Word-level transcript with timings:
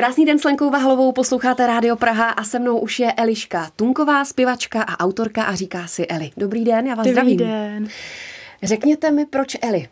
Krásný 0.00 0.24
den 0.24 0.38
s 0.38 0.44
Lenkou 0.44 0.70
Vahlovou, 0.70 1.12
posloucháte 1.12 1.66
Rádio 1.66 1.96
Praha 1.96 2.30
a 2.30 2.44
se 2.44 2.58
mnou 2.58 2.78
už 2.78 2.98
je 2.98 3.12
Eliška 3.12 3.70
Tunková, 3.76 4.24
zpěvačka 4.24 4.82
a 4.82 5.00
autorka 5.00 5.42
a 5.42 5.54
říká 5.54 5.86
si 5.86 6.06
Eli. 6.06 6.30
Dobrý 6.36 6.64
den, 6.64 6.86
já 6.86 6.94
vás 6.94 7.06
Dobrý 7.06 7.12
zdravím. 7.12 7.36
den. 7.36 7.88
Řekněte 8.62 9.10
mi, 9.10 9.26
proč 9.26 9.56
Eli? 9.62 9.88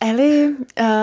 Eli, 0.00 0.54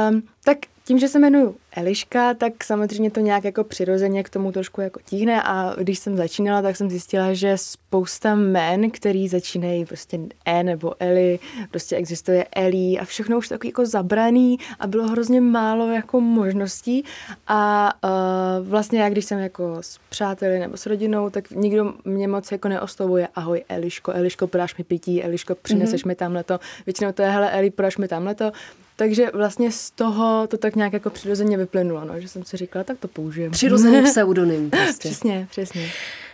um, 0.09 0.23
tak 0.43 0.57
tím, 0.87 0.99
že 0.99 1.07
se 1.07 1.19
jmenuji 1.19 1.55
Eliška, 1.71 2.33
tak 2.33 2.63
samozřejmě 2.63 3.11
to 3.11 3.19
nějak 3.19 3.43
jako 3.43 3.63
přirozeně 3.63 4.23
k 4.23 4.29
tomu 4.29 4.51
trošku 4.51 4.81
jako 4.81 4.99
tíhne 5.05 5.43
a 5.43 5.75
když 5.77 5.99
jsem 5.99 6.17
začínala, 6.17 6.61
tak 6.61 6.75
jsem 6.75 6.89
zjistila, 6.89 7.33
že 7.33 7.57
spousta 7.57 8.35
men, 8.35 8.91
který 8.91 9.27
začínají 9.27 9.85
prostě 9.85 10.19
E 10.45 10.63
nebo 10.63 10.93
Eli, 10.99 11.39
prostě 11.71 11.95
existuje 11.95 12.45
Eli 12.55 12.97
a 12.99 13.05
všechno 13.05 13.37
už 13.37 13.47
takový 13.47 13.69
jako 13.69 13.85
zabraný 13.85 14.57
a 14.79 14.87
bylo 14.87 15.07
hrozně 15.07 15.41
málo 15.41 15.91
jako 15.91 16.21
možností 16.21 17.03
a 17.47 17.91
uh, 18.03 18.67
vlastně 18.67 19.01
já, 19.01 19.09
když 19.09 19.25
jsem 19.25 19.39
jako 19.39 19.77
s 19.81 19.99
přáteli 20.09 20.59
nebo 20.59 20.77
s 20.77 20.85
rodinou, 20.85 21.29
tak 21.29 21.51
nikdo 21.51 21.93
mě 22.05 22.27
moc 22.27 22.51
jako 22.51 22.67
neoslovuje 22.67 23.27
ahoj 23.35 23.63
Eliško, 23.69 24.11
Eliško, 24.11 24.47
podáš 24.47 24.77
mi 24.77 24.83
pití, 24.83 25.23
Eliško, 25.23 25.55
přineseš 25.55 26.03
mm-hmm. 26.03 26.07
mi 26.07 26.15
tamhleto. 26.15 26.59
Většinou 26.85 27.11
to 27.11 27.21
je, 27.21 27.29
hele 27.29 27.51
Eli, 27.51 27.69
podáš 27.69 27.97
mi 27.97 28.07
tamhleto. 28.07 28.51
Takže 28.95 29.31
vlastně 29.33 29.71
z 29.71 29.91
toho 29.91 30.47
to 30.47 30.57
tak 30.57 30.75
nějak 30.75 30.93
jako 30.93 31.09
přirozeně 31.09 31.57
vyplynulo, 31.57 32.05
no, 32.05 32.19
že 32.19 32.27
jsem 32.27 32.43
si 32.43 32.57
říkala, 32.57 32.83
tak 32.83 32.99
to 32.99 33.07
použijem. 33.07 33.51
Přirozený 33.51 34.03
pseudonym 34.11 34.69
prostě. 34.69 35.09
Přesně, 35.09 35.47
přesně. 35.51 35.91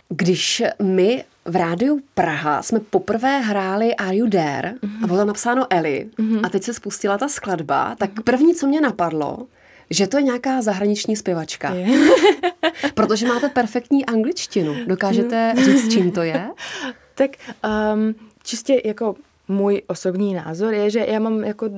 Když 0.08 0.62
my 0.82 1.24
v 1.44 1.56
rádiu 1.56 2.00
Praha 2.14 2.62
jsme 2.62 2.80
poprvé 2.80 3.40
hráli 3.40 3.94
Are 3.94 4.16
You 4.16 4.30
There 4.30 4.74
mm-hmm. 4.82 5.04
a 5.04 5.06
bylo 5.06 5.18
tam 5.18 5.26
napsáno 5.26 5.66
Eli 5.70 6.10
mm-hmm. 6.18 6.40
a 6.42 6.48
teď 6.48 6.62
se 6.62 6.74
spustila 6.74 7.18
ta 7.18 7.28
skladba, 7.28 7.94
tak 7.98 8.10
první, 8.24 8.54
co 8.54 8.66
mě 8.66 8.80
napadlo, 8.80 9.46
že 9.90 10.06
to 10.06 10.16
je 10.16 10.22
nějaká 10.22 10.62
zahraniční 10.62 11.16
zpěvačka. 11.16 11.74
Je. 11.74 11.86
Protože 12.94 13.26
máte 13.26 13.48
perfektní 13.48 14.06
angličtinu. 14.06 14.76
Dokážete 14.86 15.54
říct, 15.64 15.92
čím 15.92 16.10
to 16.10 16.22
je? 16.22 16.50
Tak 17.14 17.30
um, 17.94 18.14
čistě 18.42 18.82
jako 18.84 19.14
můj 19.52 19.82
osobní 19.86 20.34
názor 20.34 20.74
je, 20.74 20.90
že 20.90 21.06
já 21.08 21.18
mám 21.18 21.44
jako 21.44 21.68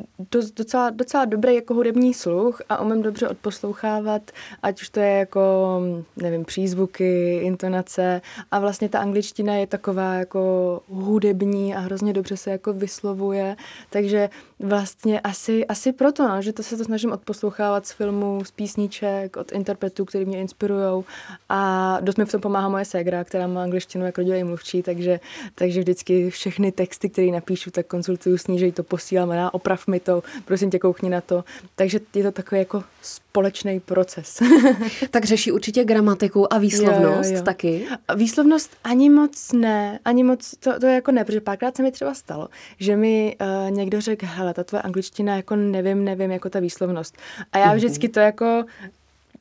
docela, 0.56 0.90
docela 0.90 1.24
dobrý 1.24 1.54
jako 1.54 1.74
hudební 1.74 2.14
sluch 2.14 2.62
a 2.68 2.80
umím 2.80 3.02
dobře 3.02 3.28
odposlouchávat, 3.28 4.30
ať 4.62 4.82
už 4.82 4.88
to 4.88 5.00
je 5.00 5.12
jako, 5.12 5.80
nevím, 6.16 6.44
přízvuky, 6.44 7.40
intonace. 7.42 8.20
A 8.50 8.58
vlastně 8.58 8.88
ta 8.88 8.98
angličtina 8.98 9.54
je 9.54 9.66
taková 9.66 10.14
jako 10.14 10.80
hudební 10.88 11.74
a 11.74 11.78
hrozně 11.78 12.12
dobře 12.12 12.36
se 12.36 12.50
jako 12.50 12.72
vyslovuje, 12.72 13.56
takže 13.90 14.28
vlastně 14.64 15.20
asi, 15.20 15.66
asi 15.66 15.92
proto, 15.92 16.28
no, 16.28 16.42
že 16.42 16.52
to 16.52 16.62
se 16.62 16.76
to 16.76 16.84
snažím 16.84 17.12
odposlouchávat 17.12 17.86
z 17.86 17.92
filmů, 17.92 18.44
z 18.44 18.50
písniček, 18.50 19.36
od 19.36 19.52
interpretů, 19.52 20.04
který 20.04 20.24
mě 20.24 20.40
inspirují 20.40 21.04
a 21.48 21.98
dost 22.00 22.18
mi 22.18 22.24
v 22.24 22.30
tom 22.30 22.40
pomáhá 22.40 22.68
moje 22.68 22.84
ségra, 22.84 23.24
která 23.24 23.46
má 23.46 23.62
angličtinu 23.62 24.06
jako 24.06 24.22
dělají 24.22 24.44
mluvčí, 24.44 24.82
takže, 24.82 25.20
takže 25.54 25.80
vždycky 25.80 26.30
všechny 26.30 26.72
texty, 26.72 27.10
které 27.10 27.30
napíšu, 27.30 27.70
tak 27.70 27.86
konzultuju 27.86 28.38
s 28.38 28.46
ní, 28.46 28.58
že 28.58 28.66
jí 28.66 28.72
to 28.72 28.82
posílám 28.82 29.30
a 29.30 29.54
oprav 29.54 29.86
mi 29.86 30.00
to, 30.00 30.22
prosím 30.44 30.70
tě, 30.70 30.78
koukni 30.78 31.10
na 31.10 31.20
to. 31.20 31.44
Takže 31.76 32.00
je 32.14 32.22
to 32.22 32.32
takový 32.32 32.58
jako 32.58 32.84
společný 33.04 33.80
proces. 33.80 34.42
tak 35.10 35.24
řeší 35.24 35.52
určitě 35.52 35.84
gramatiku 35.84 36.52
a 36.52 36.58
výslovnost 36.58 37.30
jo, 37.30 37.34
jo, 37.34 37.36
jo. 37.36 37.42
taky? 37.42 37.86
Výslovnost 38.16 38.76
ani 38.84 39.10
moc 39.10 39.52
ne, 39.52 39.98
ani 40.04 40.24
moc, 40.24 40.54
to, 40.60 40.80
to 40.80 40.86
jako 40.86 41.12
ne, 41.12 41.24
protože 41.24 41.40
párkrát 41.40 41.76
se 41.76 41.82
mi 41.82 41.92
třeba 41.92 42.14
stalo, 42.14 42.48
že 42.80 42.96
mi 42.96 43.36
uh, 43.40 43.70
někdo 43.70 44.00
řekl, 44.00 44.26
hele, 44.28 44.54
ta 44.54 44.64
tvoje 44.64 44.82
angličtina, 44.82 45.36
jako 45.36 45.56
nevím, 45.56 46.04
nevím, 46.04 46.30
jako 46.30 46.50
ta 46.50 46.60
výslovnost. 46.60 47.16
A 47.52 47.58
já 47.58 47.66
mhm. 47.66 47.76
vždycky 47.76 48.08
to 48.08 48.20
jako 48.20 48.64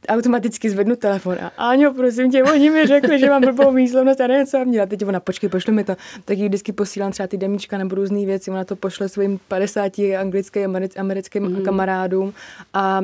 automaticky 0.07 0.69
zvednu 0.69 0.95
telefon 0.95 1.37
a 1.41 1.51
Áňo, 1.57 1.93
prosím 1.93 2.31
tě, 2.31 2.43
oni 2.43 2.69
mi 2.69 2.87
řekli, 2.87 3.19
že 3.19 3.29
mám 3.29 3.41
blbou 3.41 3.73
výslovnost 3.73 4.21
a 4.21 4.27
nevím, 4.27 4.45
co 4.47 4.57
mám 4.57 4.71
dělat. 4.71 4.89
Teď 4.89 5.05
ona, 5.05 5.19
počkej, 5.19 5.49
pošli 5.49 5.73
mi 5.73 5.83
to. 5.83 5.95
Tak 6.25 6.37
jí 6.37 6.47
vždycky 6.47 6.71
posílám 6.71 7.11
třeba 7.11 7.27
ty 7.27 7.37
demíčka 7.37 7.77
nebo 7.77 7.95
různé 7.95 8.25
věci, 8.25 8.51
ona 8.51 8.63
to 8.63 8.75
pošle 8.75 9.09
svým 9.09 9.39
50 9.47 9.91
anglickým, 10.19 10.77
americkým 10.97 11.43
mm. 11.43 11.63
kamarádům 11.63 12.33
a 12.73 13.01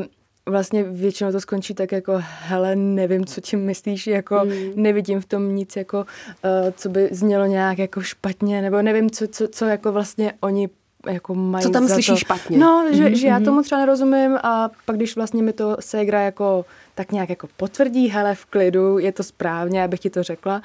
vlastně 0.50 0.84
většinou 0.84 1.32
to 1.32 1.42
skončí 1.42 1.74
tak 1.74 1.92
jako, 1.92 2.14
hele, 2.20 2.76
nevím, 2.76 3.26
co 3.26 3.42
tím 3.42 3.60
myslíš, 3.60 4.08
jako 4.08 4.42
mm. 4.44 4.52
nevidím 4.76 5.22
v 5.22 5.26
tom 5.26 5.56
nic, 5.56 5.76
jako, 5.76 5.98
uh, 5.98 6.72
co 6.76 6.90
by 6.90 7.10
znělo 7.12 7.46
nějak 7.46 7.78
jako 7.78 8.02
špatně, 8.02 8.62
nebo 8.62 8.82
nevím, 8.82 9.10
co, 9.10 9.28
co, 9.28 9.48
co 9.48 9.66
jako 9.66 9.92
vlastně 9.92 10.34
oni 10.42 10.70
jako 11.08 11.36
mají 11.36 11.64
Co 11.64 11.70
tam 11.70 11.88
za 11.88 11.94
slyší 11.94 12.12
to. 12.12 12.18
špatně? 12.18 12.58
No, 12.58 12.86
že, 12.92 13.04
mm-hmm. 13.04 13.12
že 13.12 13.28
já 13.28 13.36
mhm. 13.36 13.46
tomu 13.46 13.64
třeba 13.64 13.82
nerozumím 13.82 14.38
a 14.44 14.70
pak 14.86 14.96
když 14.96 15.16
vlastně 15.16 15.44
mi 15.44 15.54
to 15.54 15.78
ségra 15.80 16.22
jako 16.22 16.66
tak 16.96 17.12
nějak 17.12 17.30
jako 17.30 17.48
potvrdí, 17.58 18.08
hele, 18.08 18.36
v 18.36 18.46
klidu, 18.46 18.98
je 18.98 19.12
to 19.12 19.24
správně, 19.24 19.84
abych 19.84 20.00
ti 20.00 20.10
to 20.10 20.24
řekla, 20.24 20.62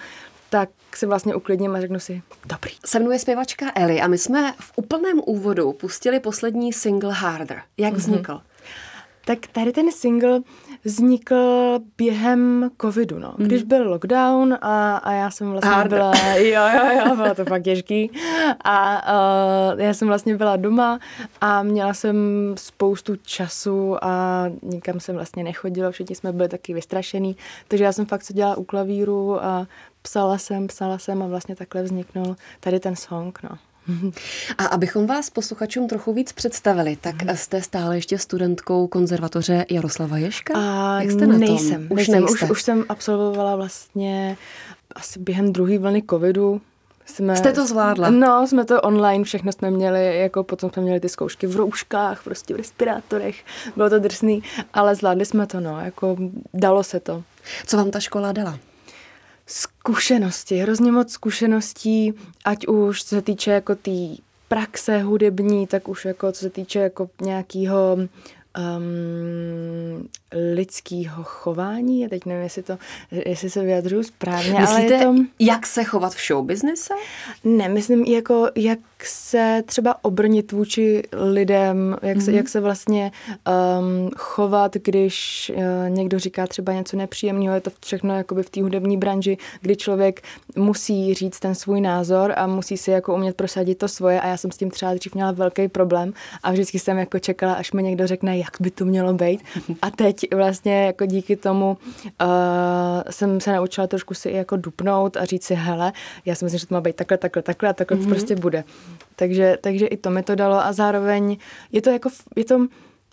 tak 0.51 0.69
si 0.95 1.07
vlastně 1.07 1.35
uklidním 1.35 1.75
a 1.75 1.81
řeknu 1.81 2.01
si, 2.01 2.23
dobrý. 2.47 2.73
Se 2.87 2.99
mnou 2.99 3.11
je 3.11 3.19
zpěvačka 3.19 3.67
Eli 3.75 4.01
a 4.01 4.07
my 4.09 4.19
jsme 4.19 4.53
v 4.59 4.73
úplném 4.77 5.21
úvodu 5.27 5.73
pustili 5.73 6.21
poslední 6.21 6.73
single 6.73 7.13
Harder. 7.13 7.63
Jak 7.79 7.93
mhm. 7.93 8.01
vznikl? 8.01 8.33
Mm-hmm. 8.33 8.54
Tak 9.25 9.39
tady 9.53 9.73
ten 9.73 9.93
single 9.93 10.41
vznikl 10.85 11.79
během 11.97 12.71
covidu, 12.81 13.19
no. 13.19 13.35
Když 13.37 13.63
mm. 13.63 13.69
byl 13.69 13.91
lockdown 13.91 14.59
a, 14.61 14.97
a 14.97 15.13
já 15.13 15.31
jsem 15.31 15.51
vlastně 15.51 15.71
Hard. 15.71 15.89
byla, 15.89 16.13
jo, 16.37 16.63
jo, 16.75 16.99
jo, 16.99 17.17
bylo 17.17 17.35
to 17.35 17.45
fakt 17.45 17.63
těžký 17.63 18.11
a 18.65 19.03
uh, 19.73 19.81
já 19.81 19.95
jsem 19.95 20.09
vlastně 20.09 20.37
byla 20.37 20.57
doma 20.57 20.99
a 21.41 21.63
měla 21.63 21.95
jsem 21.95 22.17
spoustu 22.59 23.17
času 23.17 24.05
a 24.05 24.45
nikam 24.63 25.01
jsem 25.01 25.15
vlastně 25.15 25.45
nechodila, 25.45 25.91
všichni 25.91 26.17
jsme 26.17 26.33
byli 26.33 26.49
taky 26.49 26.75
vystrašený, 26.75 27.37
takže 27.69 27.85
já 27.85 27.93
jsem 27.93 28.07
fakt 28.07 28.23
seděla 28.23 28.57
u 28.57 28.65
klavíru 28.65 29.45
a 29.45 29.67
psala 30.03 30.39
jsem, 30.39 30.67
psala 30.67 30.99
jsem 30.99 31.23
a 31.23 31.27
vlastně 31.27 31.57
takhle 31.57 31.83
vzniknul 31.83 32.37
tady 32.61 32.81
ten 32.81 32.97
song, 32.97 33.39
no. 33.43 33.59
A 34.59 34.67
abychom 34.67 35.07
vás 35.07 35.31
posluchačům 35.31 35.89
trochu 35.89 36.13
víc 36.13 36.33
představili, 36.33 36.97
tak 36.97 37.23
mhm. 37.23 37.37
jste 37.37 37.63
stále 37.63 37.97
ještě 37.97 38.19
studentkou 38.19 38.87
konzervatoře 38.87 39.65
Jaroslava 39.71 40.19
Ješka? 40.19 40.55
A 40.57 41.01
Jak 41.03 41.11
jste 41.11 41.27
na 41.27 41.39
nejsem, 41.39 41.89
tom? 41.89 41.99
Už, 41.99 42.09
nejsem, 42.09 42.25
už, 42.25 42.51
už 42.51 42.63
jsem 42.63 42.85
absolvovala 42.89 43.57
vlastně 43.57 44.37
asi 44.95 45.19
během 45.19 45.53
druhé 45.53 45.79
vlny 45.79 46.03
covidu, 46.11 46.61
jsme, 47.07 47.37
Jste 47.37 47.53
to 47.53 47.67
zvládla? 47.67 48.11
No, 48.11 48.47
jsme 48.47 48.65
to 48.65 48.81
online, 48.81 49.25
všechno 49.25 49.53
jsme 49.53 49.71
měli, 49.71 50.19
jako 50.19 50.45
potom 50.45 50.71
jsme 50.71 50.83
měli 50.83 51.01
ty 51.01 51.09
zkoušky 51.09 51.47
v 51.47 51.57
rouškách, 51.57 52.25
prostě 52.25 52.55
v 52.55 52.57
respirátorech, 52.57 53.45
bylo 53.77 53.91
to 53.91 53.99
drsný, 53.99 54.43
ale 54.75 54.95
zvládli 54.95 55.27
jsme 55.27 55.47
to, 55.47 55.61
no, 55.61 55.81
jako 55.81 56.17
dalo 56.55 56.83
se 56.83 57.01
to. 57.01 57.23
Co 57.67 57.77
vám 57.77 57.91
ta 57.91 58.01
škola 58.01 58.33
dala? 58.33 58.59
Zkušenosti, 59.47 60.57
hrozně 60.57 60.93
moc 60.93 61.13
zkušeností, 61.13 62.15
ať 62.45 62.67
už 62.67 63.03
se 63.03 63.23
týče 63.23 63.51
jako 63.51 63.75
té 63.75 63.83
tý 63.83 64.17
praxe 64.49 64.99
hudební, 64.99 65.67
tak 65.67 65.89
už 65.89 66.05
jako 66.05 66.33
co 66.33 66.41
se 66.41 66.51
týče 66.51 66.79
jako 66.79 67.11
nějakého 67.21 67.97
um, 67.97 68.09
lidského 70.55 71.25
chování. 71.25 72.01
Já 72.01 72.09
teď 72.09 72.25
nevím, 72.25 72.43
jestli, 72.43 72.63
to, 72.63 72.79
jestli 73.11 73.51
se 73.51 73.63
vyjadřuju 73.63 74.03
správně, 74.03 74.61
Myslíte, 74.61 74.71
ale 74.71 74.83
je 74.83 75.05
to... 75.05 75.15
jak 75.39 75.67
se 75.67 75.85
chovat 75.85 76.15
v 76.15 76.27
showbiznise? 76.27 76.95
Ne, 77.45 77.69
myslím, 77.69 78.05
jako, 78.05 78.49
jak 78.55 78.79
se 79.07 79.63
třeba 79.67 80.05
obrnit 80.05 80.53
vůči 80.53 81.03
lidem, 81.13 81.97
jak, 82.03 82.17
mm-hmm. 82.17 82.25
se, 82.25 82.31
mhm. 82.31 82.37
jak 82.37 82.49
se 82.49 82.61
vlastně 82.61 83.13
um, 83.79 84.11
chovat, 84.17 84.75
když 84.75 85.53
uh, 85.55 85.63
někdo 85.89 86.19
říká 86.19 86.47
třeba 86.47 86.73
něco 86.73 86.97
nepříjemného. 86.97 87.55
Je 87.55 87.61
to 87.61 87.71
všechno 87.85 88.17
jakoby 88.17 88.43
v 88.43 88.51
té 88.51 88.63
hudební 88.63 88.97
branži, 88.97 89.39
kdy 89.61 89.77
člověk 89.77 90.23
musí 90.57 91.15
říct 91.15 91.41
ten 91.41 91.55
svůj 91.55 91.81
názor 91.81 92.33
a 92.37 92.47
musí 92.47 92.77
si 92.77 92.91
jako 92.91 93.15
umět 93.15 93.37
prosadit 93.37 93.79
to 93.79 93.89
svoje 93.89 94.21
a 94.21 94.29
já 94.29 94.37
jsem 94.37 94.51
s 94.51 94.57
tím 94.57 94.71
třeba 94.71 94.95
dřív 94.95 95.15
měla 95.15 95.33
velký 95.33 95.69
problém 95.69 96.13
a 96.43 96.53
vždycky 96.53 96.79
jsem 96.79 96.99
jako 96.99 97.19
čekala, 97.19 97.55
až 97.55 97.73
mi 97.73 97.83
někdo 97.83 98.07
řekne, 98.07 98.39
jak 98.39 98.57
by 98.61 98.71
to 98.71 98.85
mělo 98.85 99.15
být. 99.15 99.43
A 99.83 99.91
teď 99.91 100.35
vlastně 100.35 100.87
jako 100.87 101.07
díky 101.07 101.37
tomu 101.37 101.77
uh, 102.21 102.27
jsem 103.11 103.41
se 103.41 103.53
naučila 103.53 103.87
trošku 103.87 104.15
si 104.15 104.31
jako 104.31 104.57
dupnout 104.57 105.17
a 105.17 105.25
říct 105.25 105.45
si, 105.45 105.55
hele, 105.55 105.93
já 106.25 106.35
si 106.35 106.45
myslím, 106.45 106.59
že 106.59 106.67
to 106.67 106.75
má 106.75 106.81
být 106.81 106.97
takhle, 106.97 107.19
takhle, 107.19 107.43
takhle 107.43 107.69
a 107.69 107.73
takhle 107.73 107.97
mm-hmm. 107.97 108.03
to 108.03 108.09
prostě 108.09 108.37
bude. 108.37 108.65
Takže, 109.17 109.59
takže 109.61 109.87
i 109.87 109.97
to 109.97 110.11
mi 110.11 110.23
to 110.23 110.35
dalo 110.35 110.65
a 110.65 110.73
zároveň 110.73 111.37
je 111.73 111.83
to 111.83 111.91
jako, 111.91 112.11
je 112.37 112.45
to 112.45 112.67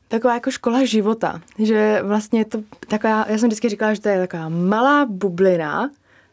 taková 0.07 0.33
jako 0.33 0.51
škola 0.51 0.85
života, 0.85 1.41
že 1.59 1.99
vlastně 2.03 2.39
je 2.39 2.45
to 2.45 2.63
taková, 2.87 3.25
já 3.29 3.37
jsem 3.37 3.49
vždycky 3.49 3.69
říkala, 3.69 3.93
že 3.93 4.01
to 4.01 4.09
je 4.09 4.19
taková 4.27 4.49
malá 4.49 5.05
bublina, 5.05 5.89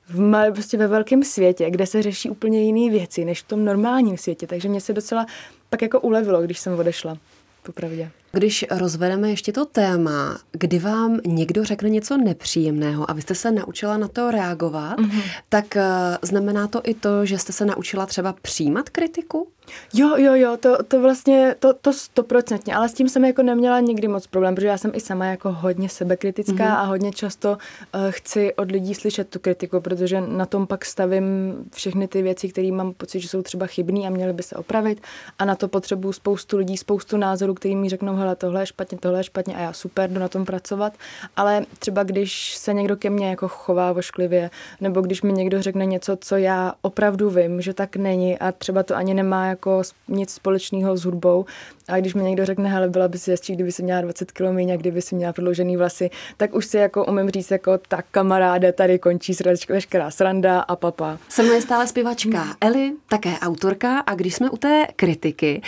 v 0.08 0.20
mal, 0.20 0.52
prostě 0.52 0.76
ve 0.76 0.86
velkém 0.86 1.24
světě, 1.24 1.70
kde 1.70 1.86
se 1.86 2.02
řeší 2.02 2.30
úplně 2.30 2.62
jiné 2.62 2.98
věci, 2.98 3.24
než 3.24 3.42
v 3.42 3.48
tom 3.48 3.64
normálním 3.64 4.18
světě. 4.18 4.46
Takže 4.46 4.68
mě 4.68 4.80
se 4.80 4.92
docela 4.92 5.26
pak 5.70 5.82
jako 5.82 6.00
ulevilo, 6.00 6.42
když 6.42 6.58
jsem 6.58 6.78
odešla, 6.78 7.18
popravdě. 7.62 8.10
Když 8.32 8.64
rozvedeme 8.70 9.30
ještě 9.30 9.52
to 9.52 9.64
téma, 9.64 10.38
kdy 10.52 10.78
vám 10.78 11.20
někdo 11.26 11.64
řekne 11.64 11.88
něco 11.88 12.16
nepříjemného 12.16 13.10
a 13.10 13.14
vy 13.14 13.22
jste 13.22 13.34
se 13.34 13.50
naučila 13.52 13.96
na 13.96 14.08
to 14.08 14.30
reagovat, 14.30 14.98
mm-hmm. 14.98 15.22
tak 15.48 15.64
uh, 15.76 15.82
znamená 16.22 16.66
to 16.66 16.80
i 16.84 16.94
to, 16.94 17.26
že 17.26 17.38
jste 17.38 17.52
se 17.52 17.64
naučila 17.64 18.06
třeba 18.06 18.34
přijímat 18.42 18.88
kritiku? 18.88 19.48
Jo, 19.94 20.16
jo, 20.16 20.34
jo, 20.34 20.56
to, 20.60 20.82
to 20.82 21.00
vlastně, 21.00 21.54
to, 21.58 21.74
to 21.74 21.92
stoprocentně, 21.92 22.74
ale 22.74 22.88
s 22.88 22.92
tím 22.92 23.08
jsem 23.08 23.24
jako 23.24 23.42
neměla 23.42 23.80
nikdy 23.80 24.08
moc 24.08 24.26
problém, 24.26 24.54
protože 24.54 24.66
já 24.66 24.78
jsem 24.78 24.90
i 24.94 25.00
sama 25.00 25.26
jako 25.26 25.52
hodně 25.52 25.88
sebekritická 25.88 26.54
mm-hmm. 26.54 26.78
a 26.78 26.82
hodně 26.82 27.12
často 27.12 27.50
uh, 27.50 28.00
chci 28.10 28.54
od 28.54 28.70
lidí 28.70 28.94
slyšet 28.94 29.28
tu 29.28 29.38
kritiku, 29.38 29.80
protože 29.80 30.20
na 30.20 30.46
tom 30.46 30.66
pak 30.66 30.84
stavím 30.84 31.54
všechny 31.74 32.08
ty 32.08 32.22
věci, 32.22 32.48
které 32.48 32.72
mám 32.72 32.92
pocit, 32.92 33.20
že 33.20 33.28
jsou 33.28 33.42
třeba 33.42 33.66
chybný 33.66 34.06
a 34.06 34.10
měly 34.10 34.32
by 34.32 34.42
se 34.42 34.56
opravit 34.56 35.00
a 35.38 35.44
na 35.44 35.54
to 35.54 35.68
potřebuju 35.68 36.12
spoustu 36.12 36.56
lidí, 36.56 36.76
spoustu 36.76 37.16
názorů, 37.16 37.54
který 37.54 37.76
mi 37.76 37.88
řeknou, 37.88 38.16
hele, 38.18 38.36
tohle 38.36 38.62
je 38.62 38.66
špatně, 38.66 38.98
tohle 38.98 39.20
je 39.20 39.24
špatně 39.24 39.56
a 39.56 39.60
já 39.60 39.72
super, 39.72 40.10
jdu 40.10 40.20
na 40.20 40.28
tom 40.28 40.44
pracovat, 40.44 40.92
ale 41.36 41.66
třeba 41.78 42.02
když 42.02 42.54
se 42.54 42.74
někdo 42.74 42.96
ke 42.96 43.10
mně 43.10 43.28
jako 43.28 43.48
chová 43.48 43.92
vošklivě, 43.92 44.50
nebo 44.80 45.00
když 45.00 45.22
mi 45.22 45.32
někdo 45.32 45.62
řekne 45.62 45.86
něco, 45.86 46.16
co 46.20 46.36
já 46.36 46.72
opravdu 46.82 47.30
vím, 47.30 47.60
že 47.60 47.74
tak 47.74 47.96
není 47.96 48.38
a 48.38 48.52
třeba 48.52 48.82
to 48.82 48.96
ani 48.96 49.14
nemá 49.14 49.46
jako 49.46 49.82
nic 50.08 50.30
společného 50.30 50.96
s 50.96 51.04
hudbou, 51.04 51.46
a 51.88 51.96
když 51.96 52.14
mi 52.14 52.22
někdo 52.22 52.44
řekne, 52.44 52.68
hele, 52.68 52.88
byla 52.88 53.08
by 53.08 53.18
si 53.18 53.30
hezčí, 53.30 53.54
kdyby 53.54 53.72
si 53.72 53.82
měla 53.82 54.00
20 54.00 54.32
km 54.32 54.44
méně, 54.44 54.76
kdyby 54.76 55.02
si 55.02 55.14
měla 55.14 55.32
prodloužený 55.32 55.76
vlasy, 55.76 56.10
tak 56.36 56.54
už 56.54 56.66
si 56.66 56.76
jako 56.76 57.04
umím 57.04 57.30
říct, 57.30 57.50
jako 57.50 57.78
tak 57.88 58.04
kamaráde, 58.10 58.72
tady 58.72 58.98
končí 58.98 59.32
veškerá 59.68 60.10
sranda 60.10 60.60
a 60.60 60.76
papa. 60.76 61.18
Se 61.28 61.42
mnou 61.42 61.52
je 61.52 61.62
stále 61.62 61.86
zpěvačka 61.86 62.42
hmm. 62.42 62.52
Eli, 62.60 62.92
také 63.08 63.38
autorka 63.38 63.98
a 63.98 64.14
když 64.14 64.34
jsme 64.34 64.50
u 64.50 64.56
té 64.56 64.86
kritiky, 64.96 65.62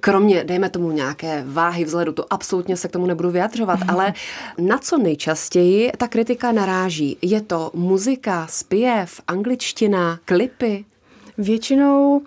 kromě, 0.00 0.44
dejme 0.44 0.70
tomu 0.70 0.90
nějaké 0.90 1.44
váhy 1.46 1.84
vzhledu, 1.84 1.95
to 2.04 2.32
absolutně 2.32 2.76
se 2.76 2.88
k 2.88 2.92
tomu 2.92 3.06
nebudu 3.06 3.30
vyjadřovat, 3.30 3.80
hmm. 3.80 3.90
ale 3.90 4.14
na 4.58 4.78
co 4.78 4.98
nejčastěji 4.98 5.92
ta 5.98 6.08
kritika 6.08 6.52
naráží? 6.52 7.18
Je 7.22 7.40
to 7.40 7.70
muzika, 7.74 8.46
zpěv, 8.50 9.20
angličtina, 9.26 10.18
klipy? 10.24 10.84
Většinou 11.38 12.22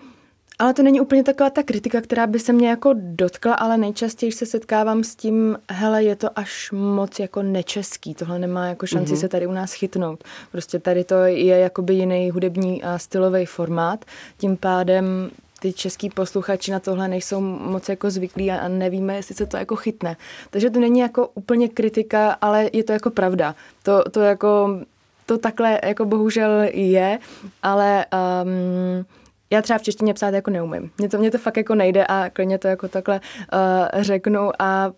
ale 0.59 0.73
to 0.73 0.83
není 0.83 1.01
úplně 1.01 1.23
taková 1.23 1.49
ta 1.49 1.63
kritika, 1.63 2.01
která 2.01 2.27
by 2.27 2.39
se 2.39 2.53
mě 2.53 2.69
jako 2.69 2.93
dotkla, 2.97 3.53
ale 3.53 3.77
nejčastěji 3.77 4.31
se 4.31 4.45
setkávám 4.45 5.03
s 5.03 5.15
tím, 5.15 5.57
hele, 5.71 6.03
je 6.03 6.15
to 6.15 6.39
až 6.39 6.71
moc 6.71 7.19
jako 7.19 7.43
nečeský, 7.43 8.15
tohle 8.15 8.39
nemá 8.39 8.67
jako 8.67 8.85
šanci 8.85 9.13
mm-hmm. 9.13 9.19
se 9.19 9.27
tady 9.27 9.47
u 9.47 9.51
nás 9.51 9.73
chytnout. 9.73 10.23
Prostě 10.51 10.79
tady 10.79 11.03
to 11.03 11.15
je 11.15 11.59
jakoby 11.59 11.93
jiný 11.93 12.31
hudební 12.31 12.83
a 12.83 12.97
stylový 12.97 13.45
formát, 13.45 14.05
tím 14.37 14.57
pádem 14.57 15.31
ty 15.59 15.73
český 15.73 16.09
posluchači 16.09 16.71
na 16.71 16.79
tohle 16.79 17.07
nejsou 17.07 17.41
moc 17.41 17.89
jako 17.89 18.11
zvyklí 18.11 18.51
a 18.51 18.67
nevíme, 18.67 19.15
jestli 19.15 19.35
se 19.35 19.45
to 19.45 19.57
jako 19.57 19.75
chytne. 19.75 20.17
Takže 20.49 20.69
to 20.69 20.79
není 20.79 20.99
jako 20.99 21.27
úplně 21.27 21.69
kritika, 21.69 22.37
ale 22.41 22.69
je 22.73 22.83
to 22.83 22.91
jako 22.91 23.09
pravda. 23.09 23.55
To, 23.83 24.03
to 24.11 24.21
jako 24.21 24.79
to 25.25 25.37
takhle 25.37 25.79
jako 25.83 26.05
bohužel 26.05 26.51
je, 26.73 27.19
ale 27.63 28.05
um, 28.43 29.05
já 29.49 29.61
třeba 29.61 29.79
v 29.79 29.81
češtině 29.81 30.13
psát 30.13 30.33
jako 30.33 30.51
neumím. 30.51 30.91
Mně 30.97 31.09
to, 31.09 31.17
mě 31.17 31.31
to 31.31 31.37
fakt 31.37 31.57
jako 31.57 31.75
nejde 31.75 32.05
a 32.05 32.29
klidně 32.29 32.57
to 32.57 32.67
jako 32.67 32.87
takhle 32.87 33.21
uh, 33.53 34.01
řeknu 34.03 34.51
a 34.59 34.91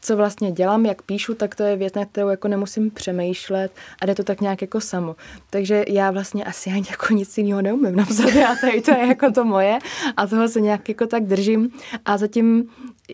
co 0.00 0.16
vlastně 0.16 0.52
dělám, 0.52 0.86
jak 0.86 1.02
píšu, 1.02 1.34
tak 1.34 1.54
to 1.54 1.62
je 1.62 1.76
věc, 1.76 1.94
na 1.94 2.04
kterou 2.04 2.28
jako 2.28 2.48
nemusím 2.48 2.90
přemýšlet 2.90 3.72
a 4.02 4.06
jde 4.06 4.14
to 4.14 4.24
tak 4.24 4.40
nějak 4.40 4.62
jako 4.62 4.80
samo. 4.80 5.16
Takže 5.50 5.84
já 5.88 6.10
vlastně 6.10 6.44
asi 6.44 6.70
ani 6.70 6.86
jako 6.90 7.14
nic 7.14 7.38
jiného 7.38 7.62
neumím 7.62 7.96
napsat 7.96 8.36
a 8.50 8.56
tady 8.60 8.80
to 8.80 8.90
je 8.90 9.06
jako 9.06 9.32
to 9.32 9.44
moje 9.44 9.78
a 10.16 10.26
toho 10.26 10.48
se 10.48 10.60
nějak 10.60 10.88
jako 10.88 11.06
tak 11.06 11.24
držím 11.24 11.70
a 12.04 12.16
zatím 12.16 12.68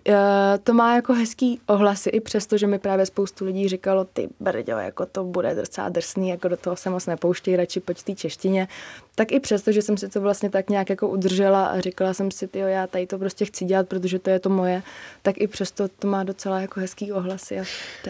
uh, 0.09 0.15
to 0.63 0.75
má 0.75 0.95
jako 0.95 1.13
hezký 1.13 1.61
ohlasy, 1.67 2.11
i 2.11 2.21
přesto, 2.21 2.59
že 2.59 2.67
mi 2.67 2.79
právě 2.79 3.07
spoustu 3.07 3.45
lidí 3.45 3.69
říkalo, 3.69 4.05
ty 4.05 4.29
brďo, 4.41 4.73
jako 4.79 5.07
to 5.07 5.25
bude 5.25 5.55
docela 5.55 5.89
drsný, 5.89 6.29
jako 6.29 6.49
do 6.49 6.57
toho 6.57 6.77
se 6.77 6.91
moc 6.91 7.07
nepouštěj, 7.07 7.57
radši 7.57 7.81
pojď 7.81 8.03
té 8.03 8.15
češtině. 8.15 8.69
Tak 9.15 9.33
i 9.33 9.41
přesto, 9.41 9.73
že 9.73 9.83
jsem 9.83 9.97
si 9.97 10.09
to 10.09 10.21
vlastně 10.21 10.51
tak 10.51 10.71
nějak 10.71 10.91
jako 10.91 11.09
udržela 11.09 11.67
a 11.67 11.81
říkala 11.81 12.15
jsem 12.15 12.31
si, 12.31 12.49
jo, 12.55 12.67
já 12.67 12.87
tady 12.87 13.07
to 13.07 13.19
prostě 13.19 13.45
chci 13.45 13.65
dělat, 13.65 13.89
protože 13.89 14.19
to 14.19 14.31
je 14.31 14.39
to 14.39 14.49
moje, 14.49 14.83
tak 15.23 15.41
i 15.41 15.47
přesto 15.47 15.89
to 15.89 16.09
má 16.09 16.25
docela 16.25 16.61
jako 16.61 16.81
hezký 16.81 17.13
ohlasy. 17.13 17.61
A 17.61 17.65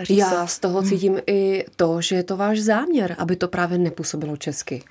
já 0.08 0.46
se. 0.46 0.54
z 0.54 0.58
toho 0.58 0.82
cítím 0.82 1.12
hmm. 1.12 1.22
i 1.26 1.64
to, 1.76 2.00
že 2.00 2.16
je 2.16 2.22
to 2.22 2.36
váš 2.36 2.60
záměr, 2.60 3.16
aby 3.19 3.36
to 3.36 3.48
právě 3.48 3.78
nepůsobilo 3.78 4.36
česky. 4.36 4.82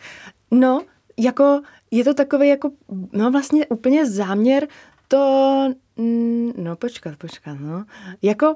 No, 0.52 0.82
jako 1.18 1.62
je 1.92 2.04
to 2.04 2.14
takový 2.14 2.50
jako, 2.50 2.72
no 3.12 3.32
vlastně 3.32 3.66
úplně 3.66 4.10
záměr 4.10 4.68
to, 5.08 5.74
no 5.98 6.76
počkat, 6.76 7.18
počkat, 7.18 7.60
no. 7.60 7.86
Jako 8.22 8.56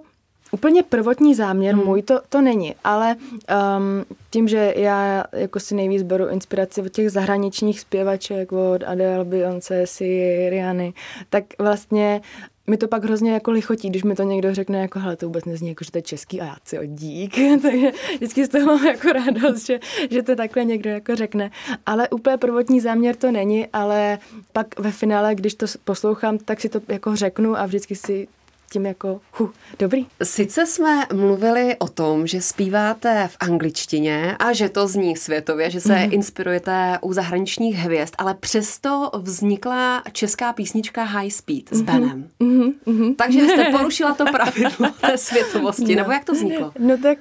úplně 0.51 0.83
prvotní 0.83 1.35
záměr 1.35 1.75
hmm. 1.75 1.85
můj 1.85 2.01
to, 2.01 2.21
to 2.29 2.41
není, 2.41 2.75
ale 2.83 3.15
um, 3.15 4.05
tím, 4.29 4.47
že 4.47 4.73
já 4.77 5.23
jako 5.33 5.59
si 5.59 5.75
nejvíc 5.75 6.03
beru 6.03 6.27
inspiraci 6.27 6.81
od 6.81 6.89
těch 6.89 7.11
zahraničních 7.11 7.79
zpěvaček, 7.79 8.51
od 8.51 8.83
Adele, 8.85 9.25
Beyoncé, 9.25 9.87
si 9.87 10.47
Riany, 10.49 10.93
tak 11.29 11.43
vlastně 11.59 12.21
mi 12.69 12.77
to 12.77 12.87
pak 12.87 13.03
hrozně 13.03 13.31
jako 13.31 13.51
lichotí, 13.51 13.89
když 13.89 14.03
mi 14.03 14.15
to 14.15 14.23
někdo 14.23 14.53
řekne, 14.53 14.81
jako 14.81 14.99
hele, 14.99 15.15
to 15.15 15.25
vůbec 15.25 15.45
nezní 15.45 15.69
jako, 15.69 15.83
že 15.83 15.91
to 15.91 15.97
je 15.97 16.01
český 16.01 16.41
a 16.41 16.45
já 16.45 16.55
si 16.65 16.87
dík. 16.87 17.35
Takže 17.61 17.91
vždycky 18.15 18.45
z 18.45 18.49
toho 18.49 18.65
mám 18.65 18.85
jako 18.85 19.07
radost, 19.07 19.65
že, 19.65 19.79
že 20.09 20.23
to 20.23 20.35
takhle 20.35 20.65
někdo 20.65 20.89
jako 20.89 21.15
řekne. 21.15 21.51
Ale 21.85 22.09
úplně 22.09 22.37
prvotní 22.37 22.79
záměr 22.79 23.15
to 23.15 23.31
není, 23.31 23.67
ale 23.73 24.19
pak 24.53 24.79
ve 24.79 24.91
finále, 24.91 25.35
když 25.35 25.55
to 25.55 25.65
poslouchám, 25.83 26.37
tak 26.37 26.61
si 26.61 26.69
to 26.69 26.81
jako 26.87 27.15
řeknu 27.15 27.57
a 27.59 27.65
vždycky 27.65 27.95
si 27.95 28.27
tím 28.71 28.85
jako, 28.85 29.21
hu, 29.33 29.51
dobrý. 29.79 30.05
Sice 30.23 30.65
jsme 30.65 31.05
mluvili 31.13 31.75
o 31.79 31.87
tom, 31.87 32.27
že 32.27 32.41
zpíváte 32.41 33.27
v 33.27 33.37
angličtině 33.39 34.35
a 34.39 34.53
že 34.53 34.69
to 34.69 34.87
zní 34.87 35.15
světově, 35.15 35.69
že 35.69 35.81
se 35.81 35.95
mm. 35.95 36.13
inspirujete 36.13 36.99
u 37.01 37.13
zahraničních 37.13 37.75
hvězd, 37.75 38.13
ale 38.17 38.33
přesto 38.33 39.11
vznikla 39.13 40.03
česká 40.11 40.53
písnička 40.53 41.03
High 41.03 41.29
Speed 41.29 41.69
s 41.69 41.81
mm-hmm. 41.81 41.85
Benem. 41.85 42.29
Mm-hmm. 42.39 43.15
Takže 43.15 43.39
jste 43.39 43.65
porušila 43.77 44.13
to 44.13 44.25
pravidlo 44.25 44.89
té 45.01 45.17
světovosti, 45.17 45.95
no. 45.95 46.01
nebo 46.01 46.11
jak 46.11 46.25
to 46.25 46.33
vzniklo? 46.33 46.71
No 46.79 46.97
tak... 46.97 47.17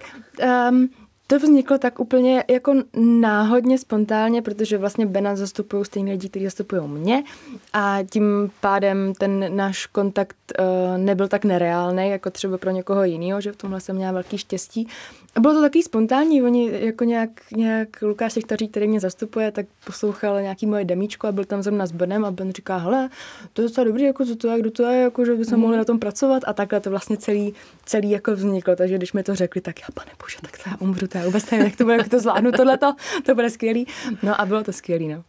Um, 0.70 0.88
to 1.26 1.38
vzniklo 1.38 1.78
tak 1.78 2.00
úplně 2.00 2.44
jako 2.50 2.74
náhodně, 3.20 3.78
spontánně, 3.78 4.42
protože 4.42 4.78
vlastně 4.78 5.06
Bena 5.06 5.36
zastupují 5.36 5.84
stejné 5.84 6.10
lidi, 6.10 6.28
kteří 6.28 6.44
zastupují 6.44 6.88
mě. 6.88 7.24
A 7.72 7.98
tím 8.10 8.50
pádem 8.60 9.14
ten 9.18 9.56
náš 9.56 9.86
kontakt 9.86 10.36
uh, 10.58 10.98
nebyl 10.98 11.28
tak 11.28 11.44
nereálný, 11.44 12.08
jako 12.08 12.30
třeba 12.30 12.58
pro 12.58 12.70
někoho 12.70 13.04
jiného, 13.04 13.40
že 13.40 13.52
v 13.52 13.56
tomhle 13.56 13.80
jsem 13.80 13.96
měla 13.96 14.12
velký 14.12 14.38
štěstí. 14.38 14.88
A 15.36 15.40
bylo 15.40 15.54
to 15.54 15.60
takový 15.62 15.82
spontánní, 15.82 16.42
oni 16.42 16.70
jako 16.72 17.04
nějak, 17.04 17.30
nějak 17.56 18.02
Lukáš 18.02 18.32
Šechtaří, 18.32 18.68
který 18.68 18.88
mě 18.88 19.00
zastupuje, 19.00 19.50
tak 19.52 19.66
poslouchal 19.86 20.42
nějaký 20.42 20.66
moje 20.66 20.84
demíčko 20.84 21.26
a 21.26 21.32
byl 21.32 21.44
tam 21.44 21.62
zrovna 21.62 21.86
s 21.86 21.92
Benem 21.92 22.24
a 22.24 22.30
Ben 22.30 22.52
říká, 22.52 22.76
hele, 22.76 23.08
to 23.52 23.62
je 23.62 23.68
docela 23.68 23.84
dobrý, 23.84 24.02
jako 24.02 24.24
co 24.24 24.36
to 24.36 24.48
je, 24.48 24.60
kdo 24.60 24.70
to 24.70 24.82
je, 24.82 25.02
jako 25.02 25.24
že 25.24 25.34
by 25.34 25.44
se 25.44 25.56
mohli 25.56 25.76
na 25.76 25.84
tom 25.84 25.98
pracovat. 25.98 26.42
A 26.46 26.52
takhle 26.52 26.80
to 26.80 26.90
vlastně 26.90 27.16
celý, 27.16 27.54
celý 27.84 28.10
jako 28.10 28.34
vzniklo, 28.34 28.76
takže 28.76 28.96
když 28.96 29.12
mi 29.12 29.22
to 29.22 29.34
řekli, 29.34 29.60
tak 29.60 29.80
já, 29.80 29.86
pane 29.94 30.10
bože, 30.22 30.36
tak 30.42 30.58
to 30.64 30.70
já 30.70 30.76
umřu, 30.80 31.06
to 31.16 31.20
já 31.20 31.26
vůbec 31.26 31.50
nevím, 31.50 31.66
jak 31.66 31.76
to 31.76 31.84
bude, 31.84 31.96
jak 31.96 32.08
to 32.08 32.20
zvládnu, 32.20 32.52
tohle 32.52 32.78
to 33.26 33.34
bude 33.34 33.50
skvělý. 33.50 33.86
No 34.22 34.40
a 34.40 34.46
bylo 34.46 34.64
to 34.64 34.72
skvělý, 34.72 35.08
no. 35.08 35.24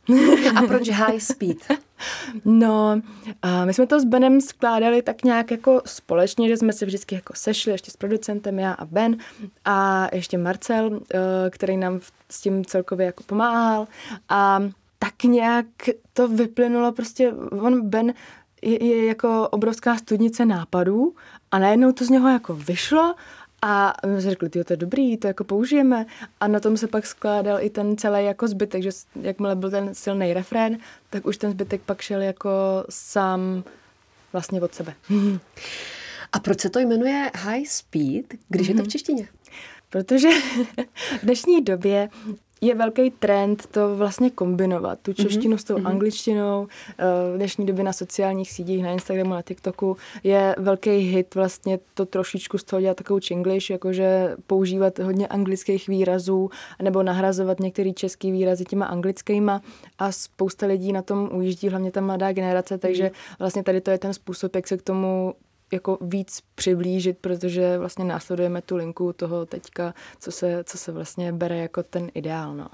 A 0.55 0.61
proč 0.67 0.89
high 0.89 1.19
speed? 1.19 1.57
No, 2.45 3.01
a 3.41 3.65
my 3.65 3.73
jsme 3.73 3.87
to 3.87 3.99
s 3.99 4.05
Benem 4.05 4.41
skládali 4.41 5.01
tak 5.01 5.23
nějak 5.23 5.51
jako 5.51 5.81
společně, 5.85 6.47
že 6.47 6.57
jsme 6.57 6.73
se 6.73 6.85
vždycky 6.85 7.15
jako 7.15 7.33
sešli 7.35 7.71
ještě 7.71 7.91
s 7.91 7.97
producentem, 7.97 8.59
já 8.59 8.71
a 8.73 8.85
Ben 8.85 9.17
a 9.65 10.07
ještě 10.13 10.37
Marcel, 10.37 10.99
eh, 11.13 11.19
který 11.49 11.77
nám 11.77 11.99
s 12.29 12.41
tím 12.41 12.65
celkově 12.65 13.05
jako 13.05 13.23
pomáhal 13.23 13.87
a 14.29 14.59
tak 14.99 15.23
nějak 15.23 15.65
to 16.13 16.27
vyplynulo 16.27 16.91
prostě, 16.91 17.33
on 17.51 17.89
Ben 17.89 18.13
je, 18.61 18.85
je 18.85 19.05
jako 19.05 19.47
obrovská 19.49 19.97
studnice 19.97 20.45
nápadů 20.45 21.15
a 21.51 21.59
najednou 21.59 21.91
to 21.91 22.05
z 22.05 22.09
něho 22.09 22.29
jako 22.29 22.55
vyšlo 22.55 23.15
a 23.61 23.93
my 24.05 24.21
jsme 24.21 24.31
řekli, 24.31 24.49
to 24.49 24.73
je 24.73 24.77
dobrý, 24.77 25.17
to 25.17 25.27
jako 25.27 25.43
použijeme. 25.43 26.05
A 26.39 26.47
na 26.47 26.59
tom 26.59 26.77
se 26.77 26.87
pak 26.87 27.05
skládal 27.05 27.61
i 27.61 27.69
ten 27.69 27.97
celý 27.97 28.25
jako 28.25 28.47
zbytek, 28.47 28.83
že 28.83 28.89
jakmile 29.21 29.55
byl 29.55 29.71
ten 29.71 29.95
silný 29.95 30.33
refrén, 30.33 30.77
tak 31.09 31.25
už 31.25 31.37
ten 31.37 31.51
zbytek 31.51 31.81
pak 31.81 32.01
šel 32.01 32.21
jako 32.21 32.49
sám 32.89 33.63
vlastně 34.33 34.61
od 34.61 34.75
sebe. 34.75 34.93
A 36.31 36.39
proč 36.39 36.59
se 36.59 36.69
to 36.69 36.79
jmenuje 36.79 37.31
High 37.35 37.65
Speed, 37.65 38.25
když 38.49 38.67
mm-hmm. 38.67 38.71
je 38.71 38.75
to 38.75 38.81
v 38.81 38.85
mhm. 38.85 38.89
češtině? 38.89 39.27
Protože 39.89 40.29
v 41.19 41.23
dnešní 41.23 41.61
době 41.61 42.09
je 42.61 42.75
velký 42.75 43.11
trend 43.11 43.67
to 43.71 43.95
vlastně 43.95 44.29
kombinovat, 44.29 44.99
tu 45.01 45.13
češtinu 45.13 45.55
mm-hmm. 45.55 45.59
s 45.59 45.63
tou 45.63 45.77
mhm. 45.77 45.87
angličtinou. 45.87 46.67
Eh, 46.97 47.03
v 47.33 47.37
dnešní 47.37 47.65
době 47.65 47.83
na 47.83 47.93
sociálních 47.93 48.51
sítích, 48.51 48.83
na 48.83 48.91
Instagramu, 48.91 49.29
na 49.29 49.41
TikToku 49.41 49.97
je 50.23 50.55
velký 50.57 50.89
hit 50.89 51.35
vlastně 51.35 51.79
to 51.93 52.05
trošičku 52.05 52.57
z 52.57 52.63
toho 52.63 52.81
dělat 52.81 52.97
takovou 52.97 53.19
English, 53.31 53.69
jakože 53.69 54.35
používat 54.47 54.99
hodně 54.99 55.27
anglických 55.27 55.87
výrazů 55.87 56.49
nebo 56.81 57.03
nahrazovat 57.03 57.59
některé 57.59 57.93
české 57.93 58.31
výrazy 58.31 58.65
těma 58.65 58.85
anglickýma 58.85 59.61
a 59.99 60.11
spousta 60.11 60.65
lidí 60.65 60.93
na 60.93 61.01
tom 61.01 61.29
ujíždí, 61.33 61.69
hlavně 61.69 61.91
ta 61.91 62.01
mladá 62.01 62.31
generace, 62.31 62.77
takže 62.77 63.03
mhm. 63.03 63.13
vlastně 63.39 63.63
tady 63.63 63.81
to 63.81 63.91
je 63.91 63.97
ten 63.97 64.13
způsob, 64.13 64.55
jak 64.55 64.67
se 64.67 64.77
k 64.77 64.81
tomu 64.81 65.33
jako 65.71 65.97
víc 66.01 66.43
přiblížit, 66.55 67.17
protože 67.17 67.77
vlastně 67.77 68.05
následujeme 68.05 68.61
tu 68.61 68.75
linku 68.75 69.13
toho 69.13 69.45
teďka, 69.45 69.93
co 70.19 70.31
se, 70.31 70.63
co 70.63 70.77
se 70.77 70.91
vlastně 70.91 71.33
bere 71.33 71.57
jako 71.57 71.83
ten 71.83 72.11
ideál. 72.13 72.55
No. 72.55 72.67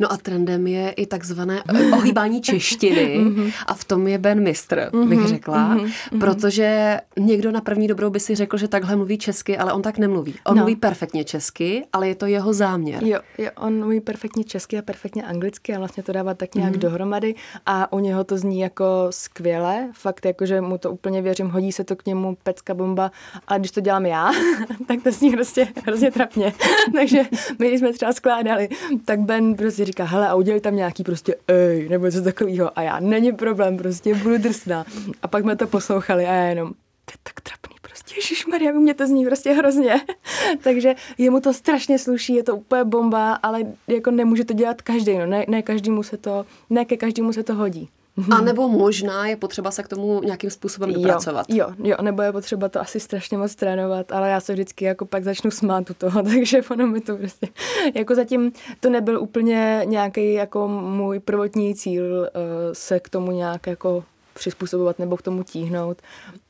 No 0.00 0.12
a 0.12 0.16
trendem 0.16 0.66
je 0.66 0.90
i 0.90 1.06
takzvané 1.06 1.62
ohýbání 1.92 2.40
češtiny 2.40 3.18
mhm. 3.18 3.50
a 3.66 3.74
v 3.74 3.84
tom 3.84 4.08
je 4.08 4.18
Ben 4.18 4.42
Mistr, 4.42 4.90
bych 5.08 5.18
mhm. 5.18 5.28
řekla, 5.28 5.74
mhm. 5.74 5.90
protože 6.20 6.98
někdo 7.18 7.52
na 7.52 7.60
první 7.60 7.88
dobrou 7.88 8.10
by 8.10 8.20
si 8.20 8.34
řekl, 8.34 8.56
že 8.56 8.68
takhle 8.68 8.96
mluví 8.96 9.18
česky, 9.18 9.58
ale 9.58 9.72
on 9.72 9.82
tak 9.82 9.98
nemluví. 9.98 10.34
On 10.46 10.56
no. 10.56 10.62
mluví 10.62 10.76
perfektně 10.76 11.24
česky, 11.24 11.84
ale 11.92 12.08
je 12.08 12.14
to 12.14 12.26
jeho 12.26 12.52
záměr. 12.52 13.04
Jo, 13.04 13.20
jo, 13.38 13.50
on 13.56 13.78
mluví 13.78 14.00
perfektně 14.00 14.44
česky 14.44 14.78
a 14.78 14.82
perfektně 14.82 15.22
anglicky 15.22 15.74
a 15.74 15.78
vlastně 15.78 16.02
to 16.02 16.12
dává 16.12 16.34
tak 16.34 16.54
nějak 16.54 16.72
mm. 16.72 16.80
dohromady 16.80 17.34
a 17.66 17.92
u 17.92 17.98
něho 17.98 18.24
to 18.24 18.38
zní 18.38 18.60
jako 18.60 18.84
skvěle, 19.10 19.90
fakt 19.92 20.24
jako, 20.24 20.46
že 20.46 20.60
mu 20.60 20.78
to 20.78 20.92
úplně 20.92 21.22
věřím, 21.22 21.48
hodí 21.48 21.72
se 21.72 21.84
to 21.84 21.96
k 21.96 22.06
němu 22.06 22.36
pecka 22.42 22.74
bomba, 22.74 23.10
a 23.48 23.58
když 23.58 23.70
to 23.70 23.80
dělám 23.80 24.06
já, 24.06 24.30
tak 24.86 25.02
to 25.02 25.12
zní 25.12 25.30
prostě 25.30 25.68
hrozně 25.86 26.10
trapně. 26.10 26.52
Takže 26.92 27.22
my, 27.58 27.68
když 27.68 27.80
jsme 27.80 27.92
třeba 27.92 28.12
skládali, 28.12 28.68
tak 29.04 29.20
Ben 29.20 29.54
prostě 29.68 29.84
říká, 29.84 30.04
hele 30.04 30.28
a 30.28 30.34
udělej 30.34 30.60
tam 30.60 30.76
nějaký 30.76 31.04
prostě 31.04 31.34
ej, 31.48 31.88
nebo 31.88 32.06
něco 32.06 32.22
takového. 32.22 32.78
A 32.78 32.82
já, 32.82 33.00
není 33.00 33.32
problém, 33.32 33.76
prostě 33.76 34.14
budu 34.14 34.38
drsná. 34.38 34.84
A 35.22 35.28
pak 35.28 35.42
jsme 35.42 35.56
to 35.56 35.66
poslouchali 35.66 36.26
a 36.26 36.32
já 36.32 36.44
jenom, 36.44 36.68
to 37.04 37.12
je 37.12 37.18
tak 37.22 37.40
trapný 37.40 37.76
prostě, 37.80 38.14
Maria, 38.50 38.72
mě 38.72 38.94
to 38.94 39.06
zní 39.06 39.26
prostě 39.26 39.52
hrozně. 39.52 40.00
Takže 40.62 40.94
jemu 41.18 41.40
to 41.40 41.54
strašně 41.54 41.98
sluší, 41.98 42.34
je 42.34 42.42
to 42.42 42.56
úplně 42.56 42.84
bomba, 42.84 43.34
ale 43.34 43.60
jako 43.88 44.10
nemůže 44.10 44.44
to 44.44 44.54
dělat 44.54 44.82
každý, 44.82 45.18
no. 45.18 45.26
ne, 45.26 45.44
ne 45.48 45.62
každému 45.62 46.02
se 46.02 46.16
to, 46.16 46.46
ne 46.70 46.84
ke 46.84 46.96
každému 46.96 47.32
se 47.32 47.42
to 47.42 47.54
hodí. 47.54 47.88
A 48.30 48.40
nebo 48.40 48.68
možná 48.68 49.26
je 49.26 49.36
potřeba 49.36 49.70
se 49.70 49.82
k 49.82 49.88
tomu 49.88 50.20
nějakým 50.22 50.50
způsobem 50.50 50.92
dopracovat. 50.92 51.46
Jo, 51.48 51.66
jo, 51.78 51.84
jo, 51.84 51.96
nebo 52.02 52.22
je 52.22 52.32
potřeba 52.32 52.68
to 52.68 52.80
asi 52.80 53.00
strašně 53.00 53.38
moc 53.38 53.54
trénovat, 53.54 54.12
ale 54.12 54.30
já 54.30 54.40
se 54.40 54.52
vždycky 54.52 54.84
jako 54.84 55.06
pak 55.06 55.24
začnu 55.24 55.50
smát 55.50 55.90
u 55.90 55.94
toho, 55.94 56.22
takže 56.34 56.62
ono 56.70 56.86
mi 56.86 57.00
to 57.00 57.16
prostě, 57.16 57.48
jako 57.94 58.14
zatím 58.14 58.52
to 58.80 58.90
nebyl 58.90 59.20
úplně 59.20 59.82
nějaký 59.84 60.32
jako 60.32 60.68
můj 60.68 61.20
prvotní 61.20 61.74
cíl 61.74 62.04
uh, 62.20 62.26
se 62.72 63.00
k 63.00 63.08
tomu 63.08 63.32
nějak 63.32 63.66
jako 63.66 64.04
přizpůsobovat 64.34 64.98
nebo 64.98 65.16
k 65.16 65.22
tomu 65.22 65.42
tíhnout. 65.42 66.02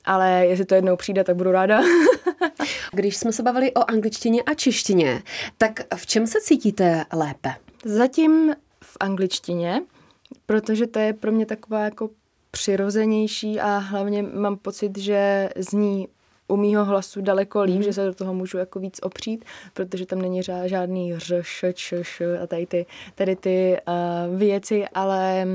Ale 0.04 0.46
jestli 0.46 0.64
to 0.64 0.74
jednou 0.74 0.96
přijde, 0.96 1.24
tak 1.24 1.36
budu 1.36 1.52
ráda. 1.52 1.80
Když 2.92 3.16
jsme 3.16 3.32
se 3.32 3.42
bavili 3.42 3.74
o 3.74 3.90
angličtině 3.90 4.42
a 4.42 4.54
češtině, 4.54 5.22
tak 5.58 5.80
v 5.96 6.06
čem 6.06 6.26
se 6.26 6.40
cítíte 6.40 7.04
lépe? 7.12 7.54
Zatím 7.84 8.54
v 8.84 8.96
angličtině, 9.00 9.82
protože 10.46 10.86
to 10.86 10.98
je 10.98 11.12
pro 11.12 11.32
mě 11.32 11.46
taková 11.46 11.84
jako 11.84 12.10
přirozenější 12.50 13.60
a 13.60 13.78
hlavně 13.78 14.22
mám 14.22 14.56
pocit, 14.56 14.98
že 14.98 15.50
zní 15.56 16.08
u 16.48 16.56
mýho 16.56 16.84
hlasu 16.84 17.20
daleko 17.20 17.62
líp, 17.62 17.76
mm. 17.76 17.82
že 17.82 17.92
se 17.92 18.06
do 18.06 18.14
toho 18.14 18.34
můžu 18.34 18.58
jako 18.58 18.80
víc 18.80 18.98
opřít, 19.02 19.44
protože 19.74 20.06
tam 20.06 20.22
není 20.22 20.42
žádný 20.64 21.18
ř, 21.18 21.32
š, 21.42 21.92
š 22.02 22.20
a 22.42 22.46
tady 22.46 22.66
ty, 22.66 22.86
tady 23.14 23.36
ty 23.36 23.76
uh, 23.88 24.38
věci, 24.38 24.84
ale 24.94 25.46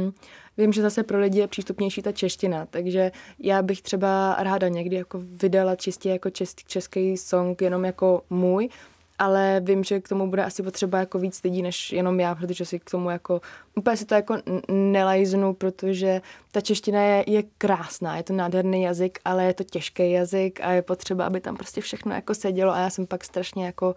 vím, 0.58 0.74
že 0.74 0.82
zase 0.82 1.04
pro 1.04 1.20
lidi 1.20 1.40
je 1.40 1.48
přístupnější 1.48 2.02
ta 2.02 2.12
čeština, 2.12 2.66
takže 2.66 3.12
já 3.40 3.62
bych 3.62 3.82
třeba 3.82 4.36
ráda 4.40 4.68
někdy 4.68 4.96
jako 4.96 5.20
vydala 5.22 5.76
čistě 5.76 6.10
jako 6.10 6.30
český 6.68 7.18
song 7.18 7.62
jenom 7.62 7.86
jako 7.86 8.22
můj, 8.30 8.70
ale 9.24 9.62
vím, 9.64 9.84
že 9.84 10.00
k 10.00 10.10
tomu 10.10 10.30
bude 10.30 10.44
asi 10.44 10.64
potřeba 10.64 11.00
jako 11.00 11.20
víc 11.20 11.44
lidí 11.44 11.62
než 11.62 11.92
jenom 11.92 12.20
já, 12.20 12.36
protože 12.36 12.66
si 12.66 12.80
k 12.80 12.92
tomu 12.92 13.10
jako, 13.10 13.42
úplně 13.76 13.98
si 13.98 14.06
to 14.06 14.16
jako 14.16 14.38
nelajznu, 14.72 15.54
protože 15.54 16.22
ta 16.52 16.62
čeština 16.62 17.02
je, 17.02 17.24
je 17.28 17.44
krásná, 17.58 18.18
je 18.18 18.24
to 18.24 18.34
nádherný 18.34 18.84
jazyk, 18.84 19.20
ale 19.26 19.46
je 19.46 19.54
to 19.54 19.64
těžký 19.64 20.12
jazyk 20.12 20.60
a 20.62 20.72
je 20.72 20.82
potřeba, 20.82 21.26
aby 21.26 21.42
tam 21.42 21.56
prostě 21.56 21.82
všechno 21.82 22.16
jako 22.16 22.36
sedělo 22.36 22.74
a 22.74 22.80
já 22.80 22.90
jsem 22.90 23.08
pak 23.08 23.24
strašně 23.24 23.66
jako 23.66 23.96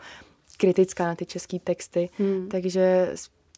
kritická 0.57 1.07
na 1.07 1.15
ty 1.15 1.27
české 1.27 1.59
texty, 1.59 2.09
hmm. 2.19 2.49
takže 2.49 3.11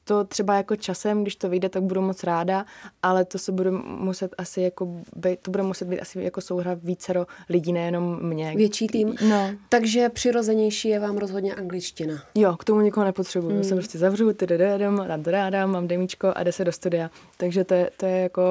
to 0.08 0.24
třeba 0.24 0.54
jako 0.54 0.76
časem, 0.76 1.22
když 1.22 1.36
to 1.36 1.48
vyjde, 1.48 1.68
tak 1.68 1.82
budu 1.82 2.00
moc 2.02 2.24
ráda, 2.24 2.64
ale 3.02 3.24
to 3.24 3.38
se 3.38 3.52
bude 3.52 3.70
muset 3.70 4.34
asi 4.38 4.60
jako 4.60 4.86
být, 5.16 5.40
to 5.40 5.50
bude 5.50 5.62
muset 5.62 5.88
být 5.88 6.00
asi 6.00 6.22
jako 6.22 6.40
souhra 6.40 6.76
vícero 6.82 7.26
lidí, 7.48 7.72
nejenom 7.72 8.22
mě. 8.22 8.52
Větší 8.56 8.86
tým. 8.86 9.14
No. 9.28 9.50
Takže 9.68 10.08
přirozenější 10.08 10.88
je 10.88 11.00
vám 11.00 11.18
rozhodně 11.18 11.54
angličtina. 11.54 12.22
Jo, 12.34 12.56
k 12.56 12.64
tomu 12.64 12.80
nikoho 12.80 13.04
nepotřebuji. 13.04 13.48
Hmm. 13.48 13.58
Já 13.58 13.64
se 13.64 13.74
prostě 13.74 13.98
zavřu, 13.98 14.32
ty 14.32 14.46
dám, 14.46 15.06
tam 15.06 15.22
to 15.22 15.30
dám, 15.30 15.70
mám 15.70 15.88
demíčko 15.88 16.32
a 16.34 16.42
jde 16.42 16.52
se 16.52 16.64
do 16.64 16.72
studia. 16.72 17.10
Takže 17.36 17.64
to 17.64 17.74
je, 17.74 17.90
to 17.96 18.06
je 18.06 18.18
jako 18.18 18.42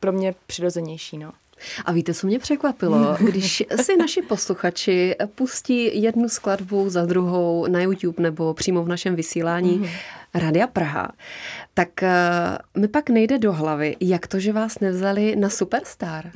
pro 0.00 0.12
mě 0.12 0.34
přirozenější, 0.46 1.18
no. 1.18 1.32
A 1.84 1.92
víte, 1.92 2.14
co 2.14 2.26
mě 2.26 2.38
překvapilo? 2.38 3.16
Když 3.20 3.62
si 3.82 3.96
naši 3.96 4.22
posluchači 4.22 5.14
pustí 5.34 6.02
jednu 6.02 6.28
skladbu 6.28 6.90
za 6.90 7.04
druhou 7.04 7.66
na 7.66 7.80
YouTube 7.80 8.22
nebo 8.22 8.54
přímo 8.54 8.84
v 8.84 8.88
našem 8.88 9.16
vysílání 9.16 9.80
mm-hmm. 9.80 9.90
Radia 10.34 10.66
Praha, 10.66 11.12
tak 11.74 12.02
eh, 12.02 12.10
mi 12.76 12.88
pak 12.88 13.10
nejde 13.10 13.38
do 13.38 13.52
hlavy, 13.52 13.96
jak 14.00 14.26
to, 14.26 14.40
že 14.40 14.52
vás 14.52 14.80
nevzali 14.80 15.36
na 15.36 15.48
Superstar. 15.48 16.30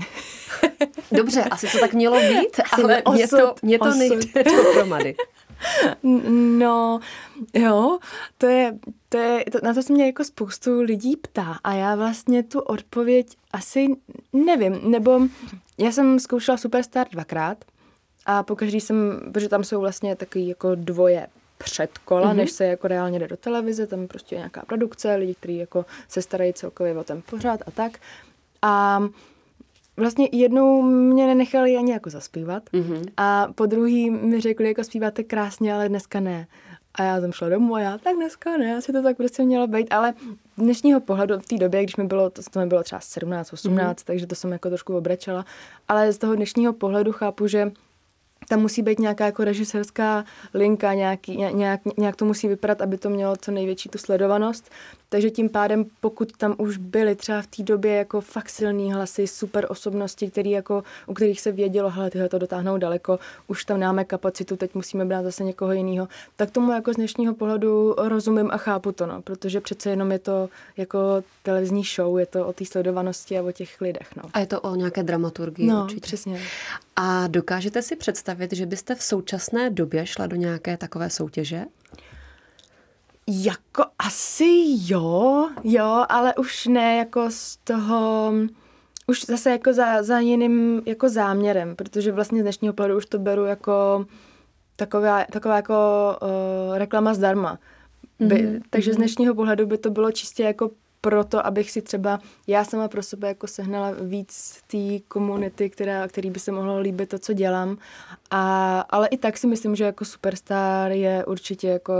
Dobře, 1.12 1.43
asi 1.43 1.67
to 1.73 1.79
tak 1.79 1.95
mělo 1.95 2.21
být, 2.21 2.61
ale 2.73 3.02
osud, 3.02 3.19
mě 3.23 3.29
to, 3.29 3.55
mě 3.62 3.79
to 3.79 3.95
nejde 3.95 4.45
dohromady. 4.45 5.14
No, 6.59 7.00
jo, 7.54 7.99
to 8.38 8.47
je, 8.47 8.78
to 9.09 9.19
je, 9.19 9.45
to, 9.52 9.59
na 9.62 9.75
to 9.75 9.83
se 9.83 9.92
mě 9.92 10.07
jako 10.07 10.25
spoustu 10.25 10.81
lidí 10.81 11.16
ptá 11.16 11.59
a 11.64 11.73
já 11.73 11.95
vlastně 11.95 12.42
tu 12.42 12.61
odpověď 12.61 13.37
asi 13.52 13.87
nevím, 14.33 14.90
nebo 14.90 15.21
já 15.78 15.92
jsem 15.92 16.21
zkoušela 16.21 16.59
Superstar 16.59 17.07
dvakrát 17.12 17.64
a 18.26 18.42
po 18.42 18.57
každý 18.57 18.81
jsem, 18.81 19.21
protože 19.33 19.49
tam 19.49 19.64
jsou 19.64 19.81
vlastně 19.81 20.16
takový 20.16 20.49
jako 20.49 20.75
dvoje 20.75 21.26
předkola, 21.59 22.33
mm-hmm. 22.33 22.37
než 22.37 22.50
se 22.50 22.64
jako 22.64 22.88
reálně 22.88 23.19
jde 23.19 23.28
do 23.28 23.37
televize, 23.37 23.87
tam 23.87 24.07
prostě 24.07 24.35
je 24.35 24.38
nějaká 24.38 24.62
produkce, 24.66 25.14
lidi, 25.14 25.35
kteří 25.35 25.57
jako 25.57 25.85
se 26.09 26.23
starají 26.23 26.52
celkově 26.52 26.99
o 26.99 27.04
ten 27.04 27.23
pořád 27.31 27.61
a 27.66 27.71
tak. 27.71 27.99
A 28.62 29.02
vlastně 29.97 30.29
jednou 30.33 30.83
mě 30.83 31.27
nenechali 31.27 31.77
ani 31.77 31.93
jako 31.93 32.11
zaspívat 32.11 32.63
mm-hmm. 32.73 33.05
a 33.17 33.49
po 33.55 33.67
druhý 33.67 34.11
mi 34.11 34.41
řekli, 34.41 34.69
jako 34.69 34.85
zpíváte 34.85 35.23
krásně, 35.23 35.75
ale 35.75 35.89
dneska 35.89 36.21
ne. 36.21 36.47
A 36.95 37.03
já 37.03 37.21
jsem 37.21 37.33
šla 37.33 37.49
domů 37.49 37.75
a 37.75 37.81
já, 37.81 37.99
tak 37.99 38.15
dneska 38.17 38.57
ne, 38.57 38.77
asi 38.77 38.93
to 38.93 39.03
tak 39.03 39.17
prostě 39.17 39.43
mělo 39.43 39.67
být, 39.67 39.87
ale 39.91 40.15
dnešního 40.59 41.01
pohledu 41.01 41.39
v 41.39 41.47
té 41.47 41.57
době, 41.57 41.83
když 41.83 41.97
mi 41.97 42.05
bylo, 42.05 42.31
to, 42.31 42.43
to 42.51 42.59
mi 42.59 42.67
bylo 42.67 42.83
třeba 42.83 43.01
17, 43.01 43.53
18, 43.53 43.97
mm-hmm. 43.97 44.05
takže 44.05 44.27
to 44.27 44.35
jsem 44.35 44.53
jako 44.53 44.69
trošku 44.69 44.97
obrečela, 44.97 45.45
ale 45.89 46.13
z 46.13 46.19
toho 46.19 46.35
dnešního 46.35 46.73
pohledu 46.73 47.13
chápu, 47.13 47.47
že 47.47 47.73
tam 48.49 48.61
musí 48.61 48.83
být 48.83 48.99
nějaká 48.99 49.27
jako 49.27 49.45
režisérská 49.45 50.25
linka, 50.55 50.95
nějaký, 50.95 51.37
nějak, 51.37 51.81
nějak 51.99 52.17
to 52.17 52.25
musí 52.25 52.49
vypadat, 52.49 52.83
aby 52.83 52.99
to 52.99 53.11
mělo 53.11 53.37
co 53.37 53.51
největší 53.51 53.89
tu 53.89 53.99
sledovanost. 53.99 54.71
Takže 55.12 55.31
tím 55.31 55.49
pádem, 55.49 55.85
pokud 56.00 56.37
tam 56.37 56.54
už 56.59 56.76
byly 56.76 57.14
třeba 57.14 57.42
v 57.42 57.47
té 57.47 57.62
době 57.62 57.92
jako 57.97 58.21
fakt 58.21 58.49
silný 58.49 58.92
hlasy, 58.92 59.26
super 59.26 59.66
osobnosti, 59.69 60.31
který 60.31 60.50
jako, 60.50 60.85
u 61.07 61.14
kterých 61.14 61.40
se 61.40 61.52
vědělo, 61.52 61.90
hele, 61.90 62.11
tyhle 62.11 62.28
to 62.28 62.38
dotáhnou 62.38 62.78
daleko, 62.78 63.19
už 63.49 63.64
tam 63.64 63.81
máme 63.81 64.04
kapacitu, 64.04 64.57
teď 64.57 64.75
musíme 64.75 65.04
brát 65.04 65.23
zase 65.23 65.45
někoho 65.45 65.73
jiného, 65.73 66.09
tak 66.37 66.50
tomu 66.50 66.73
jako 66.73 66.92
z 66.92 66.97
dnešního 66.97 67.35
pohledu 67.35 67.95
rozumím 67.99 68.50
a 68.52 68.57
chápu 68.57 68.92
to, 68.92 69.07
no, 69.07 69.23
protože 69.23 69.61
přece 69.61 69.90
jenom 69.90 70.12
je 70.12 70.19
to 70.19 70.49
jako 70.76 70.99
televizní 71.42 71.83
show, 71.85 72.19
je 72.19 72.26
to 72.26 72.47
o 72.47 72.52
té 72.52 72.64
sledovanosti 72.64 73.38
a 73.38 73.42
o 73.42 73.52
těch 73.52 73.81
lidech. 73.81 74.16
No. 74.16 74.23
A 74.33 74.38
je 74.38 74.47
to 74.47 74.61
o 74.61 74.75
nějaké 74.75 75.02
dramaturgii 75.02 75.66
no, 75.66 75.83
určitě. 75.85 76.00
přesně. 76.00 76.40
A 76.97 77.26
dokážete 77.26 77.83
si 77.83 77.97
představit, 77.97 78.52
že 78.52 78.66
byste 78.66 78.95
v 78.95 79.02
současné 79.02 79.71
době 79.71 80.07
šla 80.07 80.26
do 80.26 80.37
nějaké 80.37 80.76
takové 80.76 81.11
soutěže? 81.11 81.64
Jako 83.26 83.85
asi 83.99 84.64
jo, 84.87 85.49
jo, 85.64 86.05
ale 86.09 86.35
už 86.35 86.67
ne 86.67 86.97
jako 86.97 87.31
z 87.31 87.57
toho, 87.57 88.33
už 89.07 89.25
zase 89.25 89.50
jako 89.50 89.73
za, 89.73 90.02
za 90.02 90.19
jiným 90.19 90.83
jako 90.87 91.09
záměrem, 91.09 91.76
protože 91.76 92.12
vlastně 92.12 92.41
z 92.41 92.43
dnešního 92.43 92.75
pohledu 92.75 92.97
už 92.97 93.07
to 93.07 93.19
beru 93.19 93.45
jako 93.45 94.07
taková, 94.76 95.25
taková 95.25 95.57
jako 95.57 95.75
uh, 96.23 96.79
reklama 96.79 97.14
zdarma. 97.14 97.59
By, 98.21 98.35
mm-hmm. 98.35 98.61
Takže 98.71 98.93
z 98.93 98.95
mhm. 98.95 99.00
dnešního 99.00 99.35
pohledu 99.35 99.67
by 99.67 99.79
to 99.79 99.91
bylo 99.91 100.12
čistě 100.12 100.43
jako 100.43 100.71
proto, 101.00 101.47
abych 101.47 101.71
si 101.71 101.83
třeba 101.83 102.21
já 102.47 102.64
sama 102.64 102.88
pro 102.88 103.02
sebe 103.02 103.29
jako 103.29 103.47
sehnala 103.47 103.91
víc 104.00 104.61
té 104.67 105.00
komunity, 105.09 105.71
která, 105.71 106.09
který 106.09 106.31
by 106.31 106.41
se 106.41 106.52
mohlo 106.52 106.81
líbit 106.81 107.09
to, 107.09 107.19
co 107.19 107.33
dělám. 107.33 107.79
A, 108.31 108.81
ale 108.81 109.09
i 109.09 109.17
tak 109.17 109.38
si 109.38 109.47
myslím, 109.47 109.76
že 109.76 109.85
jako 109.85 110.05
superstar 110.05 110.93
je 110.93 111.25
určitě 111.25 111.69
jako 111.69 111.95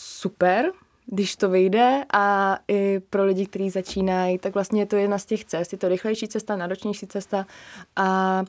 super, 0.00 0.72
když 1.06 1.36
to 1.36 1.48
vyjde 1.48 2.04
a 2.12 2.58
i 2.68 3.00
pro 3.10 3.24
lidi, 3.24 3.46
kteří 3.46 3.70
začínají, 3.70 4.38
tak 4.38 4.54
vlastně 4.54 4.82
je 4.82 4.86
to 4.86 4.96
jedna 4.96 5.18
z 5.18 5.24
těch 5.24 5.44
cest. 5.44 5.72
Je 5.72 5.78
to 5.78 5.88
rychlejší 5.88 6.28
cesta, 6.28 6.56
náročnější 6.56 7.06
cesta 7.06 7.46
a 7.96 8.44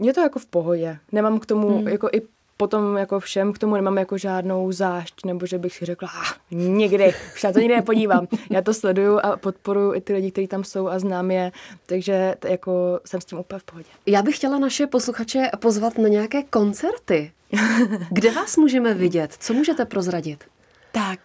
je 0.00 0.14
to 0.14 0.20
jako 0.20 0.38
v 0.38 0.46
pohodě. 0.46 0.98
Nemám 1.12 1.38
k 1.38 1.46
tomu 1.46 1.78
hmm. 1.78 1.88
jako 1.88 2.08
i 2.12 2.22
potom 2.56 2.96
jako 2.96 3.20
všem 3.20 3.52
k 3.52 3.58
tomu 3.58 3.74
nemám 3.74 3.98
jako 3.98 4.18
žádnou 4.18 4.72
zášť, 4.72 5.24
nebo 5.24 5.46
že 5.46 5.58
bych 5.58 5.74
si 5.74 5.84
řekla, 5.84 6.08
ah, 6.08 6.34
nikdy, 6.50 7.14
už 7.34 7.42
na 7.42 7.52
to 7.52 7.58
nikdy 7.58 7.76
nepodívám. 7.76 8.26
Já 8.50 8.62
to 8.62 8.74
sleduju 8.74 9.18
a 9.22 9.36
podporuji 9.36 9.94
i 9.94 10.00
ty 10.00 10.12
lidi, 10.12 10.30
kteří 10.30 10.46
tam 10.46 10.64
jsou 10.64 10.88
a 10.88 10.98
znám 10.98 11.30
je, 11.30 11.52
takže 11.86 12.34
t- 12.38 12.50
jako 12.50 13.00
jsem 13.04 13.20
s 13.20 13.24
tím 13.24 13.38
úplně 13.38 13.58
v 13.58 13.64
pohodě. 13.64 13.88
Já 14.06 14.22
bych 14.22 14.36
chtěla 14.36 14.58
naše 14.58 14.86
posluchače 14.86 15.50
pozvat 15.58 15.98
na 15.98 16.08
nějaké 16.08 16.42
koncerty. 16.42 17.32
Kde 18.10 18.30
vás 18.30 18.56
můžeme 18.56 18.94
vidět? 18.94 19.36
Co 19.38 19.54
můžete 19.54 19.84
prozradit? 19.84 20.44
Tak 20.92 21.20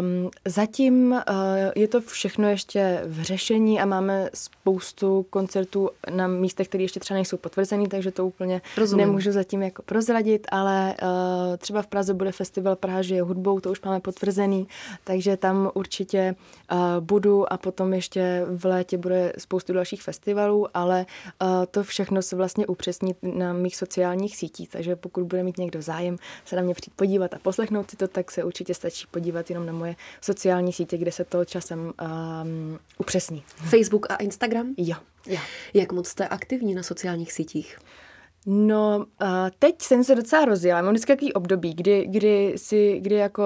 um, 0.00 0.30
zatím 0.44 1.12
uh, 1.12 1.18
je 1.76 1.88
to 1.88 2.00
všechno 2.00 2.48
ještě 2.48 3.02
v 3.06 3.22
řešení 3.22 3.80
a 3.80 3.84
máme 3.84 4.30
spoustu 4.34 5.26
koncertů 5.30 5.90
na 6.10 6.26
místech, 6.26 6.68
které 6.68 6.84
ještě 6.84 7.00
třeba 7.00 7.14
nejsou 7.14 7.36
potvrzený, 7.36 7.88
takže 7.88 8.10
to 8.10 8.26
úplně 8.26 8.62
Rozumím. 8.76 9.06
nemůžu 9.06 9.32
zatím 9.32 9.62
jako 9.62 9.82
prozradit, 9.82 10.46
ale 10.50 10.94
uh, 11.02 11.08
třeba 11.56 11.82
v 11.82 11.86
Praze 11.86 12.14
bude 12.14 12.32
festival 12.32 12.76
Praha 12.76 13.02
žije 13.02 13.22
hudbou, 13.22 13.60
to 13.60 13.70
už 13.70 13.82
máme 13.82 14.00
potvrzený, 14.00 14.68
takže 15.04 15.36
tam 15.36 15.70
určitě 15.74 16.34
uh, 16.72 16.78
budu 17.00 17.52
a 17.52 17.56
potom 17.56 17.94
ještě 17.94 18.46
v 18.48 18.64
létě 18.64 18.98
bude 18.98 19.32
spoustu 19.38 19.72
dalších 19.72 20.02
festivalů, 20.02 20.66
ale 20.74 21.06
uh, 21.42 21.48
to 21.70 21.82
všechno 21.82 22.22
se 22.22 22.36
vlastně 22.36 22.66
upřesní 22.66 23.14
na 23.22 23.52
mých 23.52 23.76
sociálních 23.76 24.36
sítích, 24.36 24.68
takže 24.68 24.96
pokud 24.96 25.24
bude 25.24 25.42
mít 25.42 25.58
někdo 25.58 25.82
zájem 25.82 26.16
se 26.44 26.56
na 26.56 26.62
mě 26.62 26.74
přijít 26.74 26.94
podívat 26.96 27.34
a 27.34 27.38
poslechnout 27.38 27.90
si 27.90 27.96
to, 27.96 28.08
tak 28.08 28.30
se 28.30 28.44
určitě 28.44 28.74
stačí 28.74 29.03
stačí 29.04 29.10
podívat 29.10 29.50
jenom 29.50 29.66
na 29.66 29.72
moje 29.72 29.96
sociální 30.20 30.72
sítě, 30.72 30.98
kde 30.98 31.12
se 31.12 31.24
to 31.24 31.44
časem 31.44 31.80
um, 31.80 32.78
upřesní. 32.98 33.42
Facebook 33.46 34.10
a 34.10 34.16
Instagram? 34.16 34.74
Jo. 34.76 34.96
jo. 35.26 35.40
Jak 35.74 35.92
moc 35.92 36.08
jste 36.08 36.28
aktivní 36.28 36.74
na 36.74 36.82
sociálních 36.82 37.32
sítích? 37.32 37.78
No, 38.46 39.06
uh, 39.22 39.28
teď 39.58 39.82
jsem 39.82 40.04
se 40.04 40.14
docela 40.14 40.44
rozjela. 40.44 40.82
Mám 40.82 40.92
vždycky 40.92 41.12
takový 41.12 41.32
období, 41.32 41.74
kdy, 41.74 42.06
kdy, 42.06 42.54
si, 42.56 43.00
kdy 43.00 43.14
jako 43.14 43.44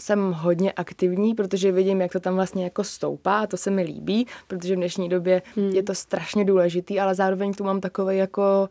jsem 0.00 0.32
hodně 0.32 0.72
aktivní, 0.72 1.34
protože 1.34 1.72
vidím, 1.72 2.00
jak 2.00 2.12
to 2.12 2.20
tam 2.20 2.34
vlastně 2.34 2.64
jako 2.64 2.84
stoupá 2.84 3.40
a 3.40 3.46
to 3.46 3.56
se 3.56 3.70
mi 3.70 3.82
líbí, 3.82 4.26
protože 4.46 4.74
v 4.74 4.76
dnešní 4.76 5.08
době 5.08 5.42
hmm. 5.56 5.70
je 5.70 5.82
to 5.82 5.94
strašně 5.94 6.44
důležitý, 6.44 7.00
ale 7.00 7.14
zároveň 7.14 7.54
tu 7.54 7.64
mám 7.64 7.80
takový 7.80 8.16
jako 8.16 8.68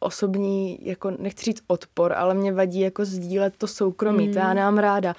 osobní, 0.00 0.78
jako 0.82 1.10
nechci 1.10 1.44
říct 1.44 1.62
odpor, 1.66 2.12
ale 2.12 2.34
mě 2.34 2.52
vadí 2.52 2.80
jako 2.80 3.04
sdílet 3.04 3.56
to 3.56 3.66
soukromí, 3.66 4.26
mm. 4.26 4.32
to 4.32 4.38
já 4.38 4.46
hmm. 4.46 4.56
nemám 4.56 4.78
ráda 4.78 5.14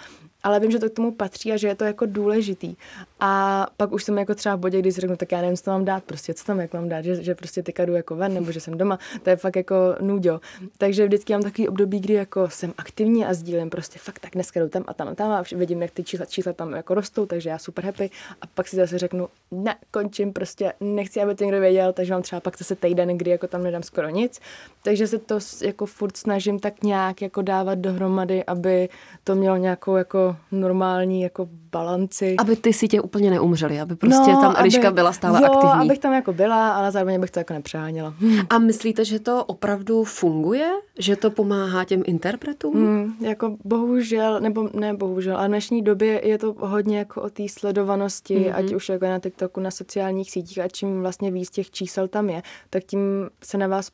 ale 0.45 0.59
vím, 0.59 0.71
že 0.71 0.79
to 0.79 0.89
k 0.89 0.93
tomu 0.93 1.11
patří 1.11 1.51
a 1.51 1.57
že 1.57 1.67
je 1.67 1.75
to 1.75 1.83
jako 1.83 2.05
důležitý. 2.05 2.75
A 3.19 3.67
pak 3.77 3.91
už 3.91 4.03
jsem 4.03 4.17
jako 4.17 4.35
třeba 4.35 4.55
v 4.55 4.59
bodě, 4.59 4.79
kdy 4.79 4.91
si 4.91 5.01
řeknu, 5.01 5.17
tak 5.17 5.31
já 5.31 5.41
nevím, 5.41 5.57
co 5.57 5.71
mám 5.71 5.85
dát, 5.85 6.03
prostě 6.03 6.33
co 6.33 6.45
tam 6.45 6.59
jak 6.59 6.73
mám 6.73 6.89
dát, 6.89 7.01
že, 7.01 7.23
že 7.23 7.35
prostě 7.35 7.63
teďka 7.63 7.85
jdu 7.85 7.93
jako 7.93 8.15
ven, 8.15 8.33
nebo 8.33 8.51
že 8.51 8.59
jsem 8.59 8.77
doma, 8.77 8.99
to 9.23 9.29
je 9.29 9.35
fakt 9.35 9.55
jako 9.55 9.75
nudo. 10.01 10.41
Takže 10.77 11.05
vždycky 11.05 11.33
mám 11.33 11.43
takový 11.43 11.67
období, 11.67 11.99
kdy 11.99 12.13
jako 12.13 12.49
jsem 12.49 12.73
aktivní 12.77 13.25
a 13.25 13.33
sdílím 13.33 13.69
prostě 13.69 13.99
fakt 13.99 14.19
tak 14.19 14.31
dneska 14.33 14.59
jdu 14.59 14.69
tam 14.69 14.83
a 14.87 14.93
tam 14.93 15.07
a 15.07 15.15
tam 15.15 15.31
a 15.31 15.43
vidím, 15.55 15.81
jak 15.81 15.91
ty 15.91 16.03
čísla, 16.03 16.25
čísla 16.25 16.53
tam 16.53 16.73
jako 16.73 16.93
rostou, 16.93 17.25
takže 17.25 17.49
já 17.49 17.57
super 17.57 17.85
happy 17.85 18.09
a 18.41 18.47
pak 18.47 18.67
si 18.67 18.75
zase 18.75 18.97
řeknu, 18.97 19.27
ne, 19.51 19.75
končím, 19.91 20.33
prostě 20.33 20.73
nechci, 20.79 21.21
aby 21.21 21.35
to 21.35 21.43
někdo 21.43 21.59
věděl, 21.59 21.93
takže 21.93 22.13
mám 22.13 22.21
třeba 22.21 22.39
pak 22.39 22.57
zase 22.57 22.75
týden, 22.75 23.17
kdy 23.17 23.31
jako 23.31 23.47
tam 23.47 23.63
nedám 23.63 23.83
skoro 23.83 24.09
nic. 24.09 24.39
Takže 24.83 25.07
se 25.07 25.17
to 25.17 25.39
jako 25.61 25.85
furt 25.85 26.17
snažím 26.17 26.59
tak 26.59 26.83
nějak 26.83 27.21
jako 27.21 27.41
dávat 27.41 27.79
dohromady, 27.79 28.43
aby 28.43 28.89
to 29.23 29.35
mělo 29.35 29.57
nějakou 29.57 29.95
jako 29.95 30.34
normální 30.51 31.21
jako 31.21 31.49
balanci. 31.71 32.35
Aby 32.37 32.55
ty 32.55 32.73
si 32.73 32.87
tě 32.87 33.01
úplně 33.01 33.29
neumřeli, 33.29 33.79
aby 33.79 33.95
prostě 33.95 34.31
no, 34.31 34.41
tam 34.41 34.53
Eliška 34.57 34.87
aby, 34.87 34.95
byla 34.95 35.13
stále 35.13 35.41
jo, 35.41 35.51
aktivní. 35.51 35.85
abych 35.85 35.99
tam 35.99 36.13
jako 36.13 36.33
byla, 36.33 36.71
ale 36.71 36.91
zároveň 36.91 37.21
bych 37.21 37.31
to 37.31 37.39
jako 37.39 37.53
nepřeháněla. 37.53 38.13
A 38.49 38.59
myslíte, 38.59 39.05
že 39.05 39.19
to 39.19 39.45
opravdu 39.45 40.03
funguje? 40.03 40.71
Že 40.99 41.15
to 41.15 41.31
pomáhá 41.31 41.83
těm 41.83 42.03
interpretům? 42.05 42.73
Hmm, 42.73 43.13
jako 43.21 43.57
bohužel, 43.63 44.39
nebo 44.39 44.69
ne 44.73 44.93
bohužel, 44.93 45.37
ale 45.37 45.47
v 45.47 45.49
dnešní 45.49 45.81
době 45.81 46.27
je 46.27 46.37
to 46.37 46.55
hodně 46.59 46.97
jako 46.97 47.21
o 47.21 47.29
té 47.29 47.43
sledovanosti, 47.49 48.37
mm-hmm. 48.37 48.55
ať 48.55 48.73
už 48.73 48.89
jako 48.89 49.05
na 49.05 49.19
TikToku, 49.19 49.59
na 49.59 49.71
sociálních 49.71 50.31
sítích 50.31 50.59
a 50.59 50.67
čím 50.67 51.01
vlastně 51.01 51.31
víc 51.31 51.49
těch 51.49 51.71
čísel 51.71 52.07
tam 52.07 52.29
je, 52.29 52.43
tak 52.69 52.83
tím 52.83 53.29
se 53.43 53.57
na 53.57 53.67
vás 53.67 53.91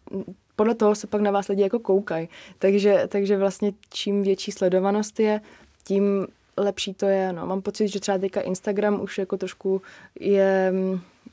podle 0.56 0.76
toho 0.76 0.96
se 0.96 1.08
pak 1.08 1.22
na 1.22 1.32
vás 1.32 1.48
lidi 1.48 1.62
jako 1.62 1.80
koukají. 1.80 2.30
Takže, 2.60 3.04
takže 3.08 3.38
vlastně 3.38 3.72
čím 3.90 4.24
větší 4.24 4.52
sledovanost 4.52 5.20
je, 5.20 5.42
tím 5.84 6.28
lepší 6.58 6.94
to 6.94 7.06
je. 7.06 7.34
No. 7.34 7.48
Mám 7.48 7.62
pocit, 7.62 7.88
že 7.88 8.00
třeba 8.00 8.18
teďka 8.18 8.42
Instagram 8.42 9.02
už 9.02 9.18
jako 9.18 9.38
trošku 9.38 9.82
je, 10.20 10.74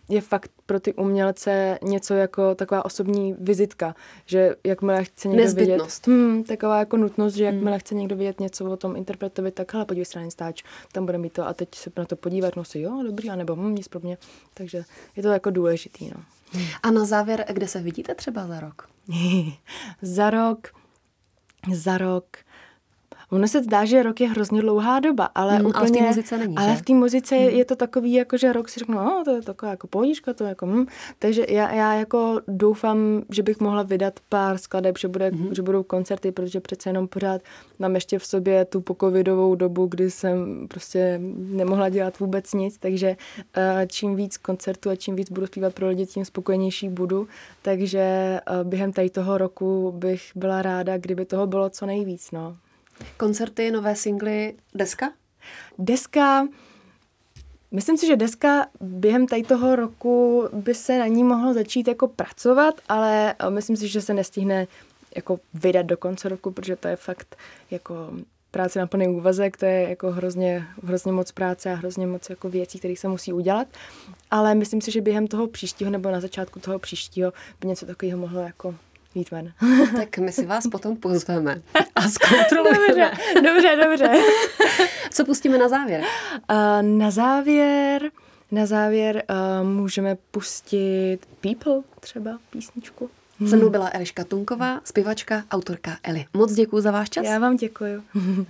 je 0.08 0.20
fakt 0.20 0.50
pro 0.66 0.80
ty 0.80 0.94
umělce 0.94 1.78
něco 1.82 2.14
jako 2.14 2.54
taková 2.54 2.84
osobní 2.84 3.34
vizitka, 3.38 3.94
že 4.26 4.56
jakmile 4.64 5.04
chce 5.04 5.28
někdo 5.28 5.44
Nezbytnost. 5.44 6.06
vidět, 6.06 6.20
hmm, 6.20 6.44
taková 6.44 6.78
jako 6.78 6.96
nutnost, 6.96 7.34
že 7.34 7.44
jakmile 7.44 7.70
hmm. 7.70 7.80
chce 7.80 7.94
někdo 7.94 8.16
vidět 8.16 8.40
něco 8.40 8.64
o 8.70 8.76
tom 8.76 8.96
interpretovi, 8.96 9.50
tak 9.50 9.72
hele, 9.72 9.84
podívej 9.84 10.04
se 10.04 10.18
na 10.18 10.24
Instač, 10.24 10.62
tam 10.92 11.06
bude 11.06 11.18
mít 11.18 11.32
to 11.32 11.46
a 11.46 11.54
teď 11.54 11.74
se 11.74 11.90
na 11.96 12.04
to 12.04 12.16
podívat, 12.16 12.56
no 12.56 12.64
si 12.64 12.80
jo, 12.80 13.02
dobrý, 13.06 13.30
anebo 13.30 13.56
hm, 13.56 13.74
nic 13.74 13.88
pro 13.88 14.00
mě. 14.00 14.18
Takže 14.54 14.84
je 15.16 15.22
to 15.22 15.28
jako 15.28 15.50
důležitý, 15.50 16.10
no. 16.10 16.22
A 16.82 16.90
na 16.90 17.04
závěr, 17.04 17.44
kde 17.52 17.68
se 17.68 17.80
vidíte 17.80 18.14
třeba 18.14 18.46
za 18.46 18.60
rok? 18.60 18.88
za 20.02 20.30
rok, 20.30 20.68
za 21.74 21.98
rok, 21.98 22.26
Ono 23.30 23.48
se 23.48 23.62
zdá, 23.62 23.84
že 23.84 24.02
rok 24.02 24.20
je 24.20 24.28
hrozně 24.28 24.62
dlouhá 24.62 25.00
doba, 25.00 25.28
ale 25.34 25.58
mm, 25.58 25.66
úplně... 25.66 25.80
Ale 25.80 25.88
v 25.88 25.92
té 25.92 26.06
muzice 26.06 26.38
není, 26.38 26.56
Ale 26.56 26.70
že? 26.70 26.76
v 26.76 26.82
té 26.82 26.92
muzice 26.92 27.34
mm. 27.34 27.42
je 27.42 27.64
to 27.64 27.76
takový, 27.76 28.12
jako 28.12 28.36
že 28.36 28.52
rok 28.52 28.68
si 28.68 28.80
řeknu, 28.80 28.94
no, 28.94 29.22
to 29.24 29.30
je 29.30 29.42
taková 29.42 29.70
jako 29.70 29.86
pohodička, 29.86 30.34
to 30.34 30.44
jako 30.44 30.66
hm. 30.66 30.86
Takže 31.18 31.46
já, 31.48 31.74
já 31.74 31.94
jako 31.94 32.40
doufám, 32.48 33.22
že 33.30 33.42
bych 33.42 33.60
mohla 33.60 33.82
vydat 33.82 34.20
pár 34.28 34.58
skladeb, 34.58 34.98
že, 34.98 35.08
bude, 35.08 35.30
mm. 35.30 35.54
že 35.54 35.62
budou 35.62 35.82
koncerty, 35.82 36.32
protože 36.32 36.60
přece 36.60 36.88
jenom 36.88 37.08
pořád 37.08 37.40
mám 37.78 37.94
ještě 37.94 38.18
v 38.18 38.26
sobě 38.26 38.64
tu 38.64 38.80
pokovidovou 38.80 39.54
dobu, 39.54 39.86
kdy 39.86 40.10
jsem 40.10 40.68
prostě 40.68 41.20
nemohla 41.36 41.88
dělat 41.88 42.18
vůbec 42.18 42.52
nic, 42.52 42.78
takže 42.78 43.16
uh, 43.38 43.62
čím 43.86 44.16
víc 44.16 44.36
koncertů 44.36 44.90
a 44.90 44.96
čím 44.96 45.16
víc 45.16 45.30
budu 45.30 45.46
zpívat 45.46 45.74
pro 45.74 45.88
lidi, 45.88 46.06
tím 46.06 46.24
spokojenější 46.24 46.88
budu. 46.88 47.28
Takže 47.62 48.38
uh, 48.50 48.68
během 48.68 48.92
tady 48.92 49.10
toho 49.10 49.38
roku 49.38 49.92
bych 49.96 50.30
byla 50.34 50.62
ráda, 50.62 50.98
kdyby 50.98 51.24
toho 51.24 51.46
bylo 51.46 51.70
co 51.70 51.86
nejvíc, 51.86 52.30
no. 52.30 52.56
Koncerty, 53.16 53.70
nové 53.70 53.96
singly, 53.96 54.54
deska? 54.74 55.12
Deska, 55.78 56.48
myslím 57.70 57.96
si, 57.98 58.06
že 58.06 58.16
deska 58.16 58.66
během 58.80 59.26
tady 59.26 59.42
toho 59.42 59.76
roku 59.76 60.48
by 60.52 60.74
se 60.74 60.98
na 60.98 61.06
ní 61.06 61.24
mohlo 61.24 61.54
začít 61.54 61.88
jako 61.88 62.08
pracovat, 62.08 62.74
ale 62.88 63.34
myslím 63.48 63.76
si, 63.76 63.88
že 63.88 64.00
se 64.00 64.14
nestihne 64.14 64.66
jako 65.16 65.40
vydat 65.54 65.86
do 65.86 65.96
konce 65.96 66.28
roku, 66.28 66.50
protože 66.50 66.76
to 66.76 66.88
je 66.88 66.96
fakt 66.96 67.36
jako 67.70 67.94
práce 68.50 68.78
na 68.78 68.86
plný 68.86 69.08
úvazek, 69.08 69.56
to 69.56 69.64
je 69.64 69.88
jako 69.88 70.10
hrozně, 70.10 70.66
hrozně 70.84 71.12
moc 71.12 71.32
práce 71.32 71.72
a 71.72 71.74
hrozně 71.74 72.06
moc 72.06 72.30
jako 72.30 72.48
věcí, 72.48 72.78
které 72.78 72.94
se 72.96 73.08
musí 73.08 73.32
udělat. 73.32 73.68
Ale 74.30 74.54
myslím 74.54 74.80
si, 74.80 74.90
že 74.90 75.00
během 75.00 75.26
toho 75.26 75.46
příštího 75.46 75.90
nebo 75.90 76.10
na 76.10 76.20
začátku 76.20 76.60
toho 76.60 76.78
příštího 76.78 77.32
by 77.60 77.68
něco 77.68 77.86
takového 77.86 78.18
mohlo 78.18 78.40
jako 78.40 78.74
jít 79.18 79.30
ven. 79.30 79.52
tak 79.96 80.18
my 80.18 80.32
si 80.32 80.46
vás 80.46 80.66
potom 80.66 80.96
pozveme 80.96 81.62
a 81.94 82.08
zkontrolujeme. 82.08 82.88
Dobře, 82.88 83.10
dobře, 83.34 83.76
dobře. 83.84 84.12
Co 85.10 85.24
pustíme 85.24 85.58
na 85.58 85.68
závěr? 85.68 86.00
Uh, 86.00 86.82
na 86.82 87.10
závěr, 87.10 88.10
na 88.50 88.66
závěr 88.66 89.22
uh, 89.62 89.68
můžeme 89.68 90.16
pustit 90.30 91.18
People 91.40 91.82
třeba 92.00 92.38
písničku. 92.50 93.10
Se 93.48 93.56
mnou 93.56 93.70
byla 93.70 93.90
Eliška 93.92 94.24
Tunková, 94.24 94.80
zpěvačka, 94.84 95.44
autorka 95.50 95.96
Eli. 96.02 96.24
Moc 96.34 96.52
děkuji 96.52 96.80
za 96.80 96.90
váš 96.90 97.10
čas. 97.10 97.24
Já 97.24 97.38
vám 97.38 97.56
děkuji. 97.56 98.02